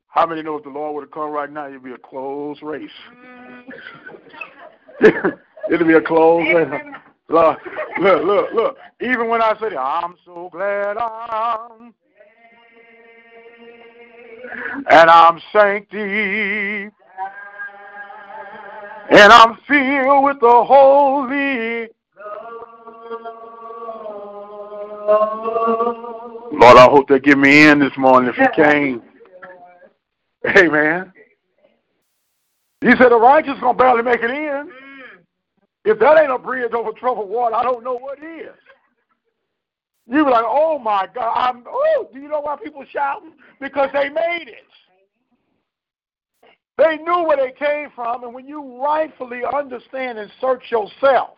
How 0.08 0.26
many 0.26 0.42
know 0.42 0.56
if 0.56 0.64
the 0.64 0.72
Lord 0.72 0.96
would 0.96 1.02
have 1.02 1.12
come 1.12 1.30
right 1.30 1.52
now, 1.52 1.68
it'd 1.68 1.84
be 1.84 1.92
a 1.92 1.98
close 2.00 2.58
race? 2.64 2.90
Mm. 5.04 5.38
it'd 5.72 5.88
be 5.88 5.94
a 5.94 6.02
close 6.02 6.42
race. 6.56 6.82
Look, 7.30 7.60
look, 8.00 8.24
look, 8.24 8.54
look. 8.54 8.78
Even 9.00 9.28
when 9.28 9.44
I 9.44 9.54
say, 9.60 9.76
I'm 9.78 10.16
so 10.26 10.50
glad 10.52 10.98
I'm 10.98 11.94
and 14.90 15.10
I'm 15.10 15.40
sanctified 15.54 16.92
and 19.12 19.32
I'm 19.32 19.58
filled 19.68 20.24
with 20.24 20.40
the 20.40 20.64
Holy 20.64 21.90
Lord, 26.54 26.78
I 26.78 26.86
hope 26.86 27.08
they 27.10 27.20
get 27.20 27.38
me 27.38 27.68
in 27.68 27.80
this 27.80 27.96
morning 27.98 28.30
if 28.30 28.38
you 28.38 28.48
can. 28.56 29.02
Amen. 30.58 31.12
You 32.82 32.96
said 32.98 33.10
the 33.10 33.20
righteous 33.20 33.60
gonna 33.60 33.78
barely 33.78 34.04
make 34.04 34.22
it 34.22 34.32
in. 34.32 34.70
If 35.84 36.00
that 36.00 36.20
ain't 36.20 36.32
a 36.32 36.38
bridge 36.38 36.72
over 36.72 36.92
troubled 36.92 37.30
water, 37.30 37.56
I 37.56 37.64
don't 37.64 37.84
know 37.84 37.98
what 37.98 38.20
is. 38.20 38.56
You 40.08 40.24
be 40.26 40.32
like, 40.32 40.46
oh 40.46 40.80
my 40.80 41.08
God, 41.14 41.34
I'm 41.36 41.64
oh, 41.68 42.10
do 42.14 42.20
you 42.20 42.28
know 42.28 42.42
why 42.42 42.56
people 42.64 42.86
shouting? 42.92 43.34
Because 43.60 43.90
they 43.94 44.10
made 44.10 44.48
it. 44.48 44.66
They 46.78 46.98
knew 46.98 47.26
where 47.28 47.38
they 47.38 47.52
came 47.52 47.90
from, 47.96 48.24
and 48.24 48.34
when 48.34 48.48
you 48.48 48.82
rightfully 48.84 49.42
understand 49.54 50.18
and 50.18 50.32
search 50.40 50.64
yourself, 50.72 51.38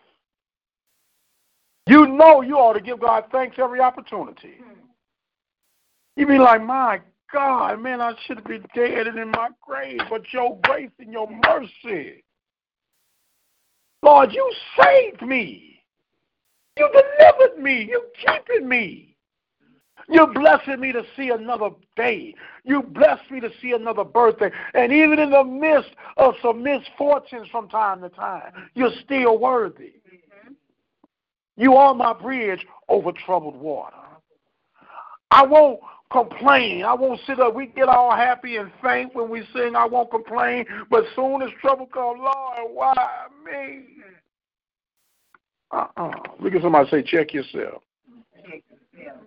you 1.86 2.06
know 2.06 2.40
you 2.40 2.56
ought 2.56 2.74
to 2.74 2.80
give 2.80 3.00
God 3.00 3.24
thanks 3.30 3.56
every 3.58 3.80
opportunity. 3.80 4.54
Hmm. 4.62 4.80
You 6.16 6.26
be 6.26 6.38
like, 6.38 6.62
my 6.62 7.00
God, 7.32 7.80
man, 7.80 8.00
I 8.00 8.14
should 8.24 8.38
have 8.38 8.46
been 8.46 8.64
dead 8.74 9.08
and 9.08 9.18
in 9.18 9.30
my 9.32 9.48
grave, 9.60 10.00
but 10.08 10.22
your 10.32 10.58
grace 10.62 10.92
and 10.98 11.12
your 11.12 11.28
mercy. 11.44 12.22
Lord, 14.02 14.32
you 14.32 14.52
saved 14.80 15.22
me. 15.22 15.82
You 16.76 16.88
delivered 16.92 17.62
me. 17.62 17.84
You 17.88 18.04
keeping 18.24 18.68
me. 18.68 19.13
You 20.08 20.26
blessing 20.26 20.80
me 20.80 20.92
to 20.92 21.02
see 21.16 21.30
another 21.30 21.70
day. 21.96 22.34
You 22.64 22.82
blessed 22.82 23.30
me 23.30 23.40
to 23.40 23.50
see 23.60 23.72
another 23.72 24.04
birthday. 24.04 24.50
And 24.74 24.92
even 24.92 25.18
in 25.18 25.30
the 25.30 25.44
midst 25.44 25.90
of 26.16 26.34
some 26.42 26.62
misfortunes 26.62 27.48
from 27.50 27.68
time 27.68 28.02
to 28.02 28.08
time, 28.10 28.52
you're 28.74 28.92
still 29.04 29.38
worthy. 29.38 29.94
You 31.56 31.74
are 31.74 31.94
my 31.94 32.12
bridge 32.12 32.66
over 32.88 33.12
troubled 33.12 33.56
water. 33.56 33.96
I 35.30 35.44
won't 35.44 35.80
complain. 36.10 36.84
I 36.84 36.94
won't 36.94 37.20
sit 37.26 37.40
up. 37.40 37.54
We 37.54 37.66
get 37.66 37.88
all 37.88 38.14
happy 38.14 38.56
and 38.56 38.70
faint 38.82 39.14
when 39.14 39.28
we 39.28 39.42
sing. 39.52 39.74
I 39.76 39.86
won't 39.86 40.10
complain. 40.10 40.64
But 40.90 41.04
soon 41.16 41.42
as 41.42 41.50
trouble 41.60 41.86
comes, 41.86 42.20
Lord, 42.20 42.70
why 42.72 42.94
me? 43.44 43.84
Uh-uh. 45.70 46.12
Look 46.40 46.54
at 46.54 46.62
somebody 46.62 46.88
say, 46.90 47.02
check 47.02 47.32
yourself. 47.32 47.82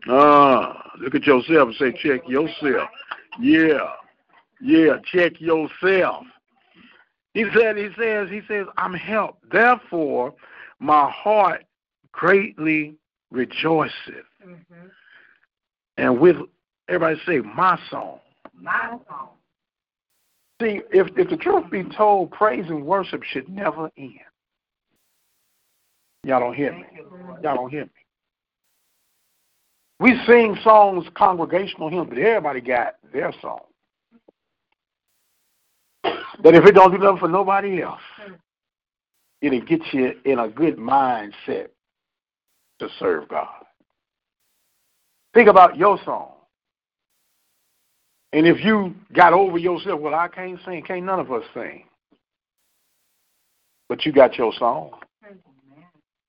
Ah, 0.07 0.56
look 0.99 1.15
at 1.15 1.25
yourself 1.25 1.69
and 1.69 1.75
say, 1.75 1.91
check 2.01 2.27
yourself. 2.27 2.89
Yeah. 3.39 3.91
Yeah, 4.61 4.97
check 5.05 5.39
yourself. 5.39 6.25
He 7.33 7.45
said, 7.55 7.77
he 7.77 7.89
says, 7.99 8.29
he 8.29 8.41
says, 8.47 8.65
I'm 8.77 8.93
helped. 8.93 9.51
Therefore, 9.51 10.33
my 10.79 11.09
heart 11.11 11.65
greatly 12.11 12.95
rejoiceth. 13.29 14.25
Mm-hmm. 14.45 14.87
And 15.97 16.19
with 16.19 16.37
everybody 16.89 17.21
say, 17.25 17.39
my 17.39 17.79
song. 17.91 18.19
My 18.59 18.97
song. 19.07 19.29
See, 20.59 20.81
if 20.91 21.07
if 21.15 21.29
the 21.29 21.37
truth 21.37 21.69
be 21.69 21.83
told, 21.83 22.31
praise 22.31 22.65
and 22.67 22.83
worship 22.83 23.21
should 23.23 23.47
never 23.47 23.91
end. 23.95 24.13
Y'all 26.23 26.39
don't 26.39 26.55
hear 26.55 26.73
me. 26.73 26.83
Y'all 27.43 27.55
don't 27.55 27.69
hear 27.69 27.85
me. 27.85 27.91
We 29.99 30.19
sing 30.27 30.55
songs, 30.63 31.05
congregational 31.15 31.89
hymns, 31.89 32.07
but 32.09 32.17
everybody 32.17 32.61
got 32.61 32.95
their 33.11 33.33
song. 33.41 33.61
But 36.03 36.53
if 36.53 36.65
it 36.65 36.73
don't 36.73 36.91
do 36.91 36.99
nothing 36.99 37.17
for 37.17 37.27
nobody 37.27 37.81
else, 37.81 38.01
it'll 39.41 39.61
get 39.61 39.81
you 39.91 40.13
in 40.25 40.39
a 40.39 40.47
good 40.47 40.77
mindset 40.77 41.69
to 42.79 42.87
serve 42.99 43.27
God. 43.27 43.65
Think 45.33 45.49
about 45.49 45.77
your 45.77 45.99
song. 46.05 46.31
And 48.33 48.45
if 48.45 48.63
you 48.63 48.93
got 49.13 49.33
over 49.33 49.57
yourself, 49.57 49.99
well, 49.99 50.13
I 50.13 50.27
can't 50.27 50.59
sing, 50.65 50.83
can't 50.83 51.05
none 51.05 51.19
of 51.19 51.31
us 51.31 51.43
sing. 51.53 51.85
But 53.89 54.05
you 54.05 54.11
got 54.11 54.35
your 54.35 54.53
song. 54.53 54.91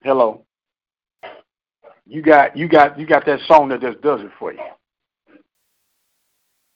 Hello. 0.02 0.44
You 2.08 2.22
got 2.22 2.56
you 2.56 2.68
got 2.68 2.98
you 2.98 3.06
got 3.06 3.26
that 3.26 3.40
song 3.46 3.68
that 3.68 3.82
just 3.82 4.00
does 4.00 4.22
it 4.22 4.30
for 4.38 4.50
you. 4.52 4.60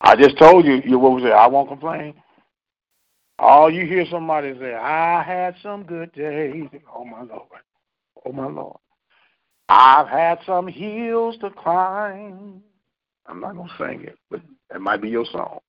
I 0.02 0.14
just 0.14 0.36
told 0.36 0.66
you, 0.66 0.82
you 0.84 0.98
what 0.98 1.12
was 1.12 1.24
it? 1.24 1.32
I 1.32 1.46
won't 1.46 1.70
complain. 1.70 2.14
All 3.38 3.72
you 3.72 3.86
hear 3.86 4.04
somebody 4.10 4.52
say, 4.58 4.74
I 4.74 5.22
had 5.22 5.54
some 5.62 5.84
good 5.84 6.12
days. 6.12 6.68
Oh 6.94 7.04
my 7.06 7.22
Lord. 7.22 7.48
Oh 8.26 8.32
my 8.32 8.46
Lord. 8.46 8.76
I've 9.70 10.06
had 10.06 10.38
some 10.44 10.68
hills 10.68 11.36
to 11.40 11.48
climb. 11.48 12.62
I'm 13.26 13.40
not 13.40 13.56
gonna 13.56 13.72
sing 13.78 14.04
it, 14.04 14.18
but 14.30 14.42
it 14.74 14.80
might 14.82 15.00
be 15.00 15.08
your 15.08 15.26
song. 15.32 15.60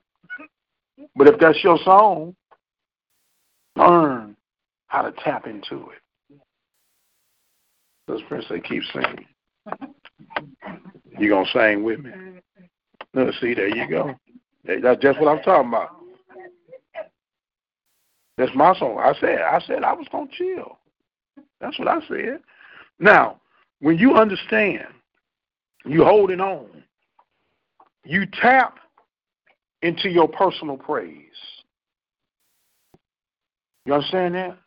But 1.15 1.27
if 1.27 1.39
that's 1.39 1.63
your 1.63 1.77
song, 1.83 2.35
learn 3.75 4.35
how 4.87 5.03
to 5.03 5.11
tap 5.23 5.47
into 5.47 5.89
it. 5.89 6.39
Those 8.07 8.21
friends 8.27 8.45
say 8.49 8.59
keep 8.59 8.83
singing. 8.91 9.25
You 11.19 11.29
gonna 11.29 11.45
sing 11.53 11.83
with 11.83 11.99
me? 11.99 12.11
No, 13.13 13.31
see, 13.39 13.53
there 13.53 13.67
you 13.67 13.87
go. 13.87 14.15
That's 14.65 15.01
just 15.01 15.19
what 15.19 15.29
I'm 15.29 15.43
talking 15.43 15.69
about. 15.69 15.97
That's 18.37 18.55
my 18.55 18.73
song. 18.77 18.97
I 18.99 19.13
said, 19.19 19.41
I 19.41 19.61
said 19.65 19.83
I 19.83 19.93
was 19.93 20.07
gonna 20.11 20.27
chill. 20.31 20.77
That's 21.61 21.77
what 21.77 21.87
I 21.87 21.99
said. 22.07 22.39
Now, 22.99 23.39
when 23.79 23.97
you 23.97 24.15
understand, 24.15 24.87
you 25.85 26.03
holding 26.03 26.39
on, 26.39 26.83
you 28.05 28.25
tap 28.41 28.79
into 29.81 30.09
your 30.09 30.27
personal 30.27 30.77
praise. 30.77 31.19
You 33.85 33.93
understand 33.93 34.35
that? 34.35 34.57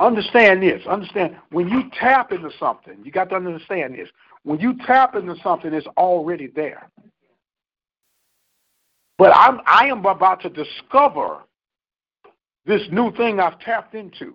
Understand 0.00 0.62
this. 0.62 0.84
Understand 0.86 1.36
when 1.50 1.68
you 1.68 1.90
tap 1.92 2.32
into 2.32 2.50
something, 2.58 2.96
you 3.04 3.12
got 3.12 3.28
to 3.28 3.36
understand 3.36 3.94
this. 3.94 4.08
When 4.44 4.58
you 4.58 4.74
tap 4.86 5.14
into 5.14 5.36
something, 5.42 5.72
it's 5.74 5.86
already 5.98 6.46
there. 6.46 6.88
But 9.18 9.32
I'm 9.36 9.60
I 9.66 9.88
am 9.88 10.06
about 10.06 10.40
to 10.42 10.48
discover 10.48 11.42
this 12.64 12.80
new 12.90 13.12
thing 13.12 13.40
I've 13.40 13.60
tapped 13.60 13.94
into. 13.94 14.34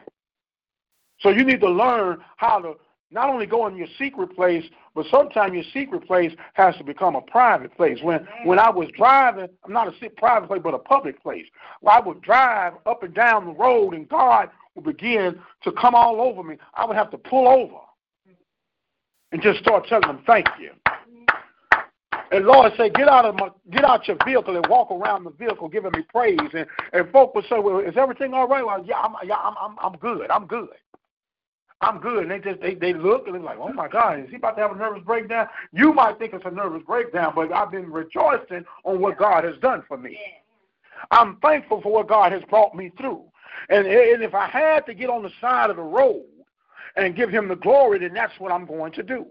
So 1.21 1.29
you 1.29 1.43
need 1.43 1.61
to 1.61 1.69
learn 1.69 2.19
how 2.37 2.59
to 2.59 2.75
not 3.09 3.29
only 3.29 3.47
go 3.47 3.65
in 3.65 3.75
your 3.75 3.87
secret 3.97 4.35
place, 4.35 4.65
but 4.93 5.07
sometimes 5.09 5.53
your 5.53 5.63
secret 5.73 6.05
place 6.05 6.33
has 6.53 6.75
to 6.75 6.83
become 6.83 7.15
a 7.15 7.21
private 7.21 7.75
place. 7.75 7.97
When 8.03 8.27
when 8.43 8.59
I 8.59 8.69
was 8.69 8.87
driving, 8.95 9.49
I'm 9.63 9.73
not 9.73 9.87
a 9.87 10.09
private 10.11 10.45
place, 10.45 10.61
but 10.63 10.75
a 10.75 10.79
public 10.79 11.23
place. 11.23 11.45
Where 11.81 11.95
I 11.95 11.99
would 12.01 12.21
drive 12.21 12.73
up 12.85 13.01
and 13.01 13.15
down 13.15 13.45
the 13.47 13.53
road, 13.53 13.95
and 13.95 14.07
God 14.07 14.51
would 14.75 14.85
begin 14.85 15.39
to 15.63 15.71
come 15.71 15.95
all 15.95 16.21
over 16.21 16.43
me. 16.43 16.57
I 16.73 16.85
would 16.85 16.95
have 16.95 17.11
to 17.11 17.17
pull 17.17 17.47
over 17.47 17.79
and 19.31 19.41
just 19.41 19.59
start 19.59 19.87
telling 19.87 20.07
them 20.07 20.21
thank 20.27 20.47
you. 20.59 20.71
And 22.31 22.45
Lord 22.45 22.73
say, 22.77 22.89
get 22.89 23.07
out 23.07 23.25
of 23.25 23.35
my, 23.35 23.49
get 23.71 23.85
out 23.85 24.07
your 24.07 24.17
vehicle 24.25 24.55
and 24.55 24.65
walk 24.67 24.91
around 24.91 25.23
the 25.23 25.29
vehicle 25.31 25.69
giving 25.69 25.91
me 25.91 26.01
praise. 26.09 26.37
And 26.53 26.65
and 26.91 27.09
folk 27.11 27.35
would 27.35 27.45
say, 27.45 27.59
well, 27.59 27.79
is 27.79 27.95
everything 27.97 28.33
all 28.33 28.47
right? 28.47 28.65
Well, 28.65 28.83
yeah, 28.85 28.97
I'm 28.97 29.13
yeah, 29.25 29.35
I'm 29.35 29.53
I'm, 29.59 29.75
I'm 29.79 29.97
good. 29.99 30.29
I'm 30.31 30.47
good. 30.47 30.69
I'm 31.81 31.99
good. 31.99 32.23
And 32.23 32.31
they 32.31 32.39
just 32.39 32.61
they, 32.61 32.73
they 32.73 32.93
look 32.93 33.27
and 33.27 33.35
they're 33.35 33.41
like, 33.41 33.59
oh 33.59 33.71
my 33.71 33.87
God, 33.87 34.19
is 34.19 34.29
he 34.29 34.37
about 34.37 34.55
to 34.55 34.61
have 34.61 34.71
a 34.71 34.75
nervous 34.75 35.03
breakdown? 35.05 35.47
You 35.71 35.93
might 35.93 36.17
think 36.17 36.33
it's 36.33 36.45
a 36.45 36.51
nervous 36.51 36.81
breakdown, 36.85 37.33
but 37.35 37.51
I've 37.53 37.71
been 37.71 37.91
rejoicing 37.91 38.65
on 38.83 38.99
what 38.99 39.17
God 39.17 39.43
has 39.43 39.55
done 39.61 39.83
for 39.87 39.97
me. 39.97 40.17
I'm 41.11 41.37
thankful 41.37 41.81
for 41.81 41.91
what 41.91 42.07
God 42.07 42.31
has 42.31 42.41
brought 42.49 42.75
me 42.75 42.91
through. 42.97 43.23
And, 43.69 43.87
and 43.87 44.23
if 44.23 44.33
I 44.33 44.47
had 44.47 44.85
to 44.85 44.93
get 44.93 45.09
on 45.09 45.23
the 45.23 45.31
side 45.41 45.69
of 45.69 45.77
the 45.77 45.83
road 45.83 46.25
and 46.95 47.15
give 47.15 47.29
him 47.29 47.47
the 47.47 47.55
glory, 47.55 47.99
then 47.99 48.13
that's 48.13 48.33
what 48.39 48.51
I'm 48.51 48.65
going 48.65 48.91
to 48.93 49.03
do. 49.03 49.25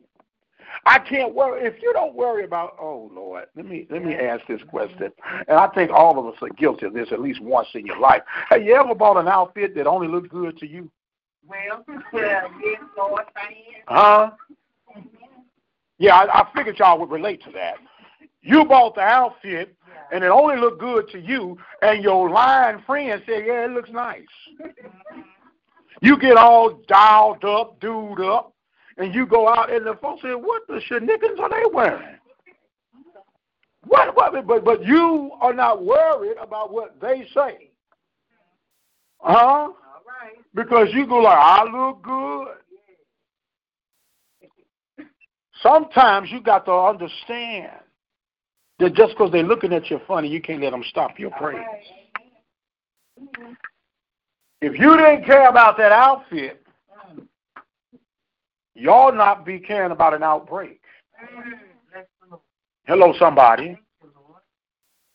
I 0.86 0.98
can't 0.98 1.34
worry 1.34 1.66
if 1.66 1.80
you 1.82 1.92
don't 1.92 2.14
worry 2.14 2.44
about 2.44 2.76
oh 2.80 3.10
Lord, 3.14 3.46
let 3.54 3.66
me 3.66 3.86
let 3.90 4.04
me 4.04 4.14
ask 4.14 4.44
this 4.46 4.60
question. 4.68 5.12
And 5.48 5.58
I 5.58 5.68
think 5.68 5.90
all 5.90 6.18
of 6.18 6.26
us 6.26 6.40
are 6.42 6.48
guilty 6.50 6.86
of 6.86 6.94
this 6.94 7.08
at 7.12 7.20
least 7.20 7.40
once 7.40 7.68
in 7.74 7.86
your 7.86 7.98
life. 7.98 8.22
Have 8.48 8.62
you 8.62 8.74
ever 8.74 8.94
bought 8.94 9.16
an 9.16 9.28
outfit 9.28 9.74
that 9.76 9.86
only 9.86 10.08
looked 10.08 10.30
good 10.30 10.58
to 10.58 10.66
you? 10.66 10.90
Well, 11.46 11.84
yes, 12.12 12.46
Lord, 12.96 13.24
Huh? 13.86 14.30
Yeah, 15.98 16.16
I, 16.16 16.40
I 16.40 16.48
figured 16.54 16.78
y'all 16.78 16.98
would 16.98 17.10
relate 17.10 17.42
to 17.44 17.52
that. 17.52 17.76
You 18.42 18.64
bought 18.64 18.94
the 18.94 19.02
outfit 19.02 19.74
and 20.12 20.22
it 20.22 20.30
only 20.30 20.56
looked 20.56 20.80
good 20.80 21.08
to 21.10 21.20
you, 21.20 21.58
and 21.82 22.02
your 22.02 22.30
lying 22.30 22.82
friend 22.86 23.22
said, 23.26 23.44
Yeah, 23.46 23.64
it 23.64 23.70
looks 23.70 23.90
nice. 23.90 24.22
you 26.02 26.18
get 26.18 26.36
all 26.36 26.80
dialed 26.88 27.44
up, 27.44 27.80
dude 27.80 28.20
up, 28.20 28.54
and 28.98 29.14
you 29.14 29.26
go 29.26 29.48
out 29.48 29.72
and 29.72 29.86
the 29.86 29.94
folks 30.00 30.22
say, 30.22 30.34
What 30.34 30.62
the 30.68 30.80
shenanigans 30.86 31.40
are 31.40 31.50
they 31.50 31.62
wearing? 31.72 32.18
What 33.86 34.16
what 34.16 34.46
but 34.46 34.64
but 34.64 34.84
you 34.84 35.32
are 35.40 35.52
not 35.52 35.84
worried 35.84 36.36
about 36.40 36.72
what 36.72 37.00
they 37.00 37.26
say. 37.34 37.70
Huh? 39.18 39.70
Because 40.54 40.88
you 40.92 41.06
go 41.06 41.16
like, 41.16 41.38
I 41.38 41.64
look 41.64 42.02
good. 42.02 42.48
Sometimes 45.62 46.30
you 46.30 46.40
got 46.40 46.66
to 46.66 46.72
understand 46.72 47.72
that 48.78 48.94
just 48.94 49.12
because 49.12 49.30
they're 49.30 49.42
looking 49.42 49.72
at 49.72 49.90
you 49.90 50.00
funny, 50.06 50.28
you 50.28 50.40
can't 50.40 50.62
let 50.62 50.70
them 50.70 50.84
stop 50.88 51.18
your 51.18 51.30
praise. 51.32 51.64
If 54.60 54.78
you 54.78 54.96
didn't 54.96 55.24
care 55.24 55.48
about 55.48 55.76
that 55.78 55.92
outfit, 55.92 56.64
y'all 58.74 59.14
not 59.14 59.44
be 59.44 59.58
caring 59.58 59.92
about 59.92 60.14
an 60.14 60.22
outbreak. 60.22 60.80
Hello, 62.86 63.14
somebody. 63.18 63.78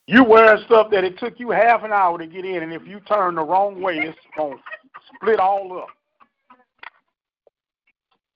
You 0.08 0.24
wearing 0.24 0.64
stuff 0.66 0.90
that 0.92 1.04
it 1.04 1.20
took 1.20 1.40
you 1.40 1.52
half 1.52 1.84
an 1.84 1.92
hour 1.92 2.18
to 2.18 2.26
get 2.26 2.46
in, 2.46 2.64
and 2.64 2.74
if 2.74 2.88
you 2.88 3.00
turn 3.02 3.36
the 3.36 3.44
wrong 3.44 3.80
way, 3.82 3.98
it's 4.00 4.18
going 4.36 4.58
to 4.58 4.64
split 5.16 5.40
all 5.40 5.78
up. 5.78 5.90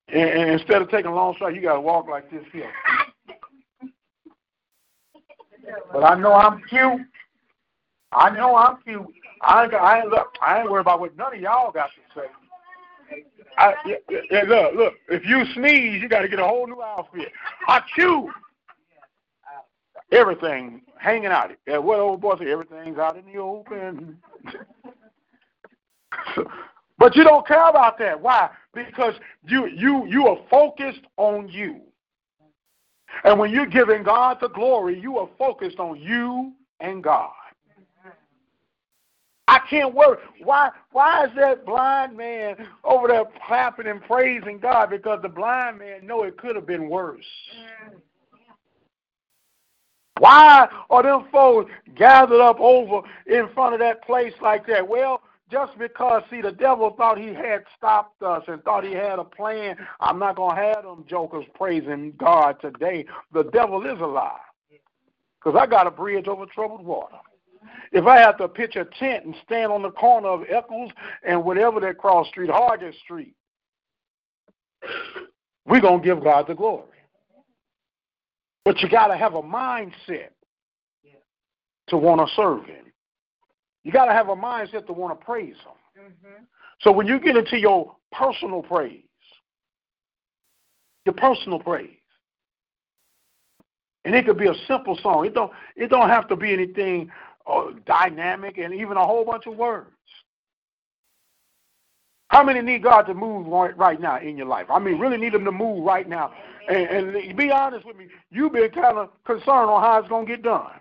And, 0.09 0.29
and 0.29 0.51
instead 0.51 0.81
of 0.81 0.91
taking 0.91 1.11
a 1.11 1.15
long 1.15 1.35
shot, 1.39 1.55
you 1.55 1.61
got 1.61 1.73
to 1.73 1.81
walk 1.81 2.07
like 2.07 2.29
this 2.29 2.43
here. 2.51 2.71
But 5.91 6.03
I 6.03 6.15
know 6.15 6.33
I'm 6.33 6.61
cute. 6.69 7.01
I 8.11 8.29
know 8.29 8.55
I'm 8.55 8.77
cute. 8.83 9.05
I 9.41 9.63
ain't, 9.65 9.73
I 9.73 9.99
ain't 9.99 10.09
look. 10.09 10.35
I 10.41 10.59
ain't 10.61 10.71
worried 10.71 10.81
about 10.81 10.99
what 10.99 11.17
none 11.17 11.35
of 11.35 11.41
y'all 11.41 11.71
got 11.71 11.89
to 11.89 12.19
say. 12.19 12.27
I, 13.57 13.73
yeah, 13.85 13.95
yeah, 14.31 14.43
look, 14.47 14.75
look. 14.75 14.93
If 15.09 15.25
you 15.25 15.45
sneeze, 15.53 16.01
you 16.01 16.09
got 16.09 16.21
to 16.21 16.27
get 16.27 16.39
a 16.39 16.47
whole 16.47 16.67
new 16.67 16.81
outfit. 16.81 17.31
I 17.67 17.81
chew. 17.95 18.31
Everything 20.11 20.81
hanging 20.99 21.27
out. 21.27 21.51
Yeah, 21.67 21.77
what 21.77 21.99
old 21.99 22.21
boy? 22.21 22.33
Everything's 22.33 22.97
out 22.97 23.17
in 23.17 23.25
the 23.25 23.39
open. 23.39 24.17
but 26.97 27.15
you 27.15 27.23
don't 27.23 27.47
care 27.47 27.67
about 27.67 27.97
that. 27.99 28.19
Why? 28.19 28.49
Because 28.73 29.15
you 29.47 29.67
you 29.67 30.05
you 30.07 30.27
are 30.27 30.37
focused 30.49 31.01
on 31.17 31.47
you. 31.49 31.81
And 33.23 33.39
when 33.39 33.51
you're 33.51 33.65
giving 33.65 34.03
God 34.03 34.37
the 34.41 34.49
glory, 34.49 34.99
you 34.99 35.17
are 35.17 35.29
focused 35.37 35.79
on 35.79 35.99
you 35.99 36.53
and 36.79 37.03
God. 37.03 37.31
I 39.47 39.59
can't 39.69 39.93
worry. 39.93 40.17
Why 40.41 40.71
why 40.91 41.25
is 41.25 41.31
that 41.35 41.65
blind 41.65 42.15
man 42.15 42.55
over 42.83 43.09
there 43.09 43.25
clapping 43.45 43.87
and 43.87 44.01
praising 44.01 44.57
God? 44.57 44.89
Because 44.89 45.21
the 45.21 45.29
blind 45.29 45.79
man 45.79 46.07
know 46.07 46.23
it 46.23 46.37
could 46.37 46.55
have 46.55 46.65
been 46.65 46.89
worse. 46.89 47.25
Why 50.19 50.67
are 50.89 51.03
them 51.03 51.25
folks 51.31 51.71
gathered 51.95 52.39
up 52.39 52.59
over 52.59 53.05
in 53.27 53.49
front 53.53 53.73
of 53.73 53.79
that 53.81 54.03
place 54.05 54.33
like 54.41 54.65
that? 54.67 54.87
Well, 54.87 55.21
just 55.53 55.77
because, 55.77 56.23
see, 56.31 56.41
the 56.41 56.51
devil 56.51 56.95
thought 56.97 57.19
he 57.19 57.27
had 57.27 57.63
stopped 57.77 58.23
us 58.23 58.43
and 58.47 58.61
thought 58.63 58.83
he 58.83 58.93
had 58.93 59.19
a 59.19 59.23
plan. 59.23 59.77
I'm 59.99 60.17
not 60.17 60.35
going 60.35 60.55
to 60.55 60.61
have 60.61 60.83
them 60.83 61.05
jokers 61.07 61.45
praising 61.53 62.13
God 62.17 62.59
today. 62.59 63.05
The 63.33 63.43
devil 63.43 63.85
is 63.85 64.01
alive. 64.01 64.39
Because 65.39 65.59
I 65.61 65.67
got 65.67 65.85
a 65.85 65.91
bridge 65.91 66.27
over 66.27 66.47
troubled 66.47 66.83
water. 66.83 67.17
If 67.91 68.05
I 68.05 68.17
have 68.17 68.37
to 68.39 68.47
pitch 68.47 68.75
a 68.75 68.85
tent 68.99 69.25
and 69.25 69.35
stand 69.45 69.71
on 69.71 69.83
the 69.83 69.91
corner 69.91 70.29
of 70.29 70.41
Eccles 70.49 70.91
and 71.23 71.45
whatever 71.45 71.79
that 71.81 71.99
cross 71.99 72.27
street, 72.29 72.49
Hargett 72.49 72.95
Street, 73.03 73.35
we're 75.67 75.81
going 75.81 76.01
to 76.01 76.05
give 76.05 76.23
God 76.23 76.47
the 76.47 76.55
glory. 76.55 76.87
But 78.65 78.79
you 78.79 78.89
got 78.89 79.07
to 79.07 79.17
have 79.17 79.35
a 79.35 79.41
mindset 79.43 80.29
to 81.89 81.97
want 81.97 82.27
to 82.27 82.35
serve 82.35 82.65
Him. 82.65 82.85
You 83.83 83.91
got 83.91 84.05
to 84.05 84.13
have 84.13 84.29
a 84.29 84.35
mindset 84.35 84.85
to 84.87 84.93
want 84.93 85.19
to 85.19 85.25
praise 85.25 85.55
Him. 85.55 86.05
Mm-hmm. 86.05 86.43
So 86.81 86.91
when 86.91 87.07
you 87.07 87.19
get 87.19 87.35
into 87.35 87.59
your 87.59 87.95
personal 88.11 88.61
praise, 88.61 89.03
your 91.05 91.13
personal 91.13 91.59
praise, 91.59 91.89
and 94.05 94.15
it 94.15 94.25
could 94.25 94.37
be 94.37 94.47
a 94.47 94.55
simple 94.67 94.97
song. 95.01 95.25
It 95.25 95.33
don't. 95.33 95.51
It 95.75 95.89
don't 95.89 96.09
have 96.09 96.27
to 96.29 96.35
be 96.35 96.51
anything 96.51 97.09
uh, 97.47 97.71
dynamic 97.85 98.57
and 98.57 98.73
even 98.73 98.97
a 98.97 99.05
whole 99.05 99.25
bunch 99.25 99.47
of 99.47 99.55
words. 99.55 99.89
How 102.27 102.43
many 102.43 102.61
need 102.61 102.81
God 102.83 103.03
to 103.03 103.13
move 103.13 103.45
right, 103.45 103.77
right 103.77 104.01
now 104.01 104.19
in 104.19 104.35
your 104.37 104.47
life? 104.47 104.65
I 104.69 104.79
mean, 104.79 104.99
really 104.99 105.17
need 105.17 105.35
Him 105.35 105.45
to 105.45 105.51
move 105.51 105.85
right 105.85 106.09
now. 106.09 106.33
And, 106.67 107.15
and 107.15 107.37
be 107.37 107.51
honest 107.51 107.85
with 107.85 107.95
me, 107.95 108.07
you've 108.31 108.53
been 108.53 108.71
kind 108.71 108.97
of 108.97 109.09
concerned 109.23 109.69
on 109.69 109.83
how 109.83 109.99
it's 109.99 110.09
going 110.09 110.25
to 110.25 110.31
get 110.31 110.41
done. 110.41 110.71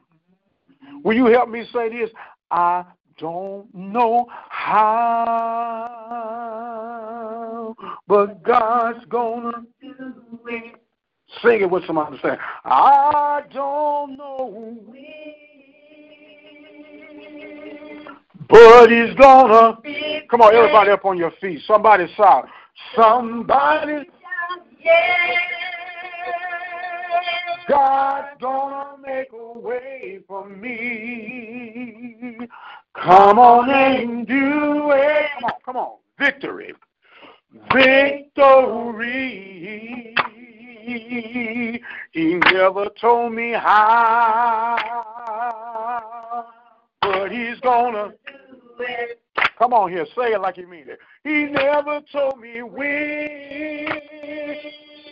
Will 1.04 1.14
you 1.14 1.26
help 1.26 1.48
me 1.48 1.66
say 1.72 1.90
this? 1.90 2.10
I 2.52 2.84
don't 3.16 3.74
know 3.74 4.26
how, 4.50 4.84
but 8.06 8.42
God's 8.42 9.02
gonna 9.06 9.64
do 9.80 10.12
it. 10.48 10.74
Sing 11.42 11.62
it 11.62 11.70
with 11.70 11.86
some 11.86 11.96
understanding. 11.96 12.38
I 12.66 13.40
don't 13.54 14.18
know, 14.18 14.76
but 18.50 18.90
He's 18.90 19.14
gonna. 19.14 19.78
Come 20.30 20.42
on, 20.42 20.54
everybody 20.54 20.90
up 20.90 21.06
on 21.06 21.16
your 21.16 21.30
feet. 21.40 21.62
Somebody 21.66 22.06
shout. 22.16 22.46
Somebody. 22.94 24.10
Yeah. 24.78 25.61
God's 27.68 28.40
gonna 28.40 28.96
make 29.04 29.32
a 29.32 29.58
way 29.58 30.20
for 30.26 30.48
me. 30.48 32.38
Come 32.94 33.38
on 33.38 33.70
and 33.70 34.26
do 34.26 34.90
it. 34.92 35.30
Come 35.40 35.44
on, 35.44 35.52
come 35.64 35.76
on. 35.76 35.98
Victory. 36.18 36.74
Victory. 37.72 39.32
He 42.12 42.34
never 42.52 42.88
told 43.00 43.32
me 43.32 43.52
how, 43.52 44.76
but 47.00 47.30
he's 47.30 47.60
gonna. 47.60 48.12
Come 49.58 49.72
on 49.74 49.90
here, 49.90 50.06
say 50.16 50.32
it 50.32 50.40
like 50.40 50.56
you 50.56 50.66
mean 50.66 50.88
it. 50.88 50.98
He 51.22 51.44
never 51.44 52.00
told 52.10 52.40
me 52.40 52.62
when, 52.62 53.88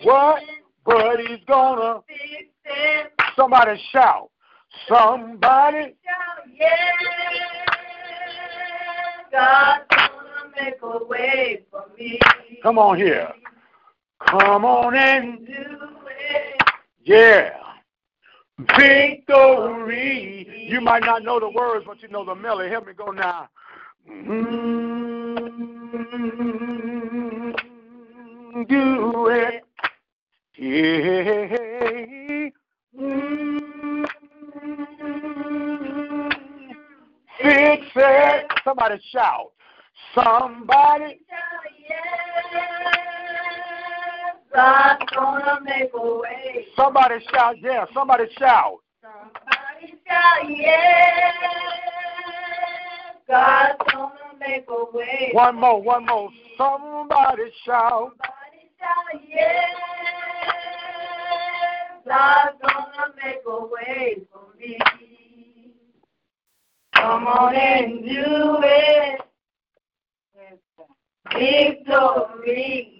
what, 0.02 0.42
but 0.90 1.20
he's 1.20 1.38
gonna. 1.46 2.00
Somebody 3.36 3.80
shout. 3.92 4.30
Somebody. 4.88 5.94
Shout, 6.04 6.46
yeah, 6.52 6.66
God's 9.32 9.84
gonna 9.90 10.50
make 10.60 10.74
a 10.82 11.04
way 11.04 11.62
for 11.70 11.84
me. 11.98 12.18
Come 12.62 12.78
on 12.78 12.96
here. 12.96 13.32
Come 14.28 14.64
on 14.64 14.94
and 14.96 15.46
Do 15.46 15.52
it. 15.52 16.62
yeah. 17.02 17.50
Victory. 18.76 20.66
You 20.68 20.80
might 20.80 21.02
not 21.02 21.22
know 21.22 21.40
the 21.40 21.48
words, 21.48 21.84
but 21.86 22.02
you 22.02 22.08
know 22.08 22.24
the 22.24 22.34
melody. 22.34 22.68
Help 22.68 22.86
me 22.86 22.92
go 22.92 23.06
now. 23.06 23.48
Mm, 24.10 25.46
Do 28.68 29.26
it. 29.28 29.64
Yeah. 30.60 32.50
Mm, 33.00 34.04
Fix 37.40 37.86
it. 37.96 38.46
Somebody 38.62 39.00
shout. 39.10 39.52
Somebody. 40.14 41.20
God's 44.54 45.04
gonna 45.16 45.60
make 45.64 45.90
a 45.94 46.18
way. 46.18 46.66
Somebody 46.76 47.24
shout. 47.32 47.56
Yeah. 47.62 47.86
Somebody 47.94 48.24
shout. 48.38 48.80
Somebody 49.00 49.94
shout, 50.06 50.50
yeah. 50.50 51.32
God's 53.26 53.78
gonna 53.90 54.12
make 54.38 54.66
a 54.68 54.84
way. 54.94 55.30
One 55.32 55.56
more. 55.56 55.80
One 55.80 56.04
more. 56.04 56.28
Somebody 56.58 57.44
shout. 57.64 58.10
Somebody 58.10 58.68
shout, 58.78 59.22
yeah. 59.26 60.09
Gonna 62.10 63.14
make 63.24 63.38
a 63.46 63.64
way 63.66 64.22
for 64.32 64.58
me. 64.58 64.78
Come 66.94 67.26
on 67.26 67.54
and 67.54 68.02
do 68.02 68.58
it. 68.62 69.20
Victory. 71.32 72.96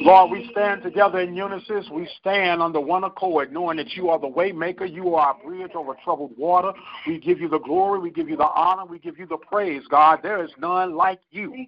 Lord, 0.00 0.30
we 0.30 0.48
stand 0.52 0.82
together 0.82 1.20
in 1.20 1.34
unison. 1.34 1.82
We 1.92 2.08
stand 2.20 2.62
under 2.62 2.80
one 2.80 3.02
accord, 3.02 3.52
knowing 3.52 3.78
that 3.78 3.92
you 3.94 4.10
are 4.10 4.18
the 4.20 4.28
waymaker. 4.28 4.88
You 4.90 5.16
are 5.16 5.28
our 5.28 5.42
bridge 5.42 5.72
over 5.74 5.96
troubled 6.04 6.36
water. 6.36 6.72
We 7.06 7.18
give 7.18 7.40
you 7.40 7.48
the 7.48 7.58
glory. 7.58 7.98
We 7.98 8.10
give 8.10 8.28
you 8.28 8.36
the 8.36 8.48
honor. 8.48 8.84
We 8.84 9.00
give 9.00 9.18
you 9.18 9.26
the 9.26 9.38
praise, 9.38 9.82
God. 9.90 10.20
There 10.22 10.44
is 10.44 10.50
none 10.58 10.94
like 10.94 11.20
you. 11.30 11.66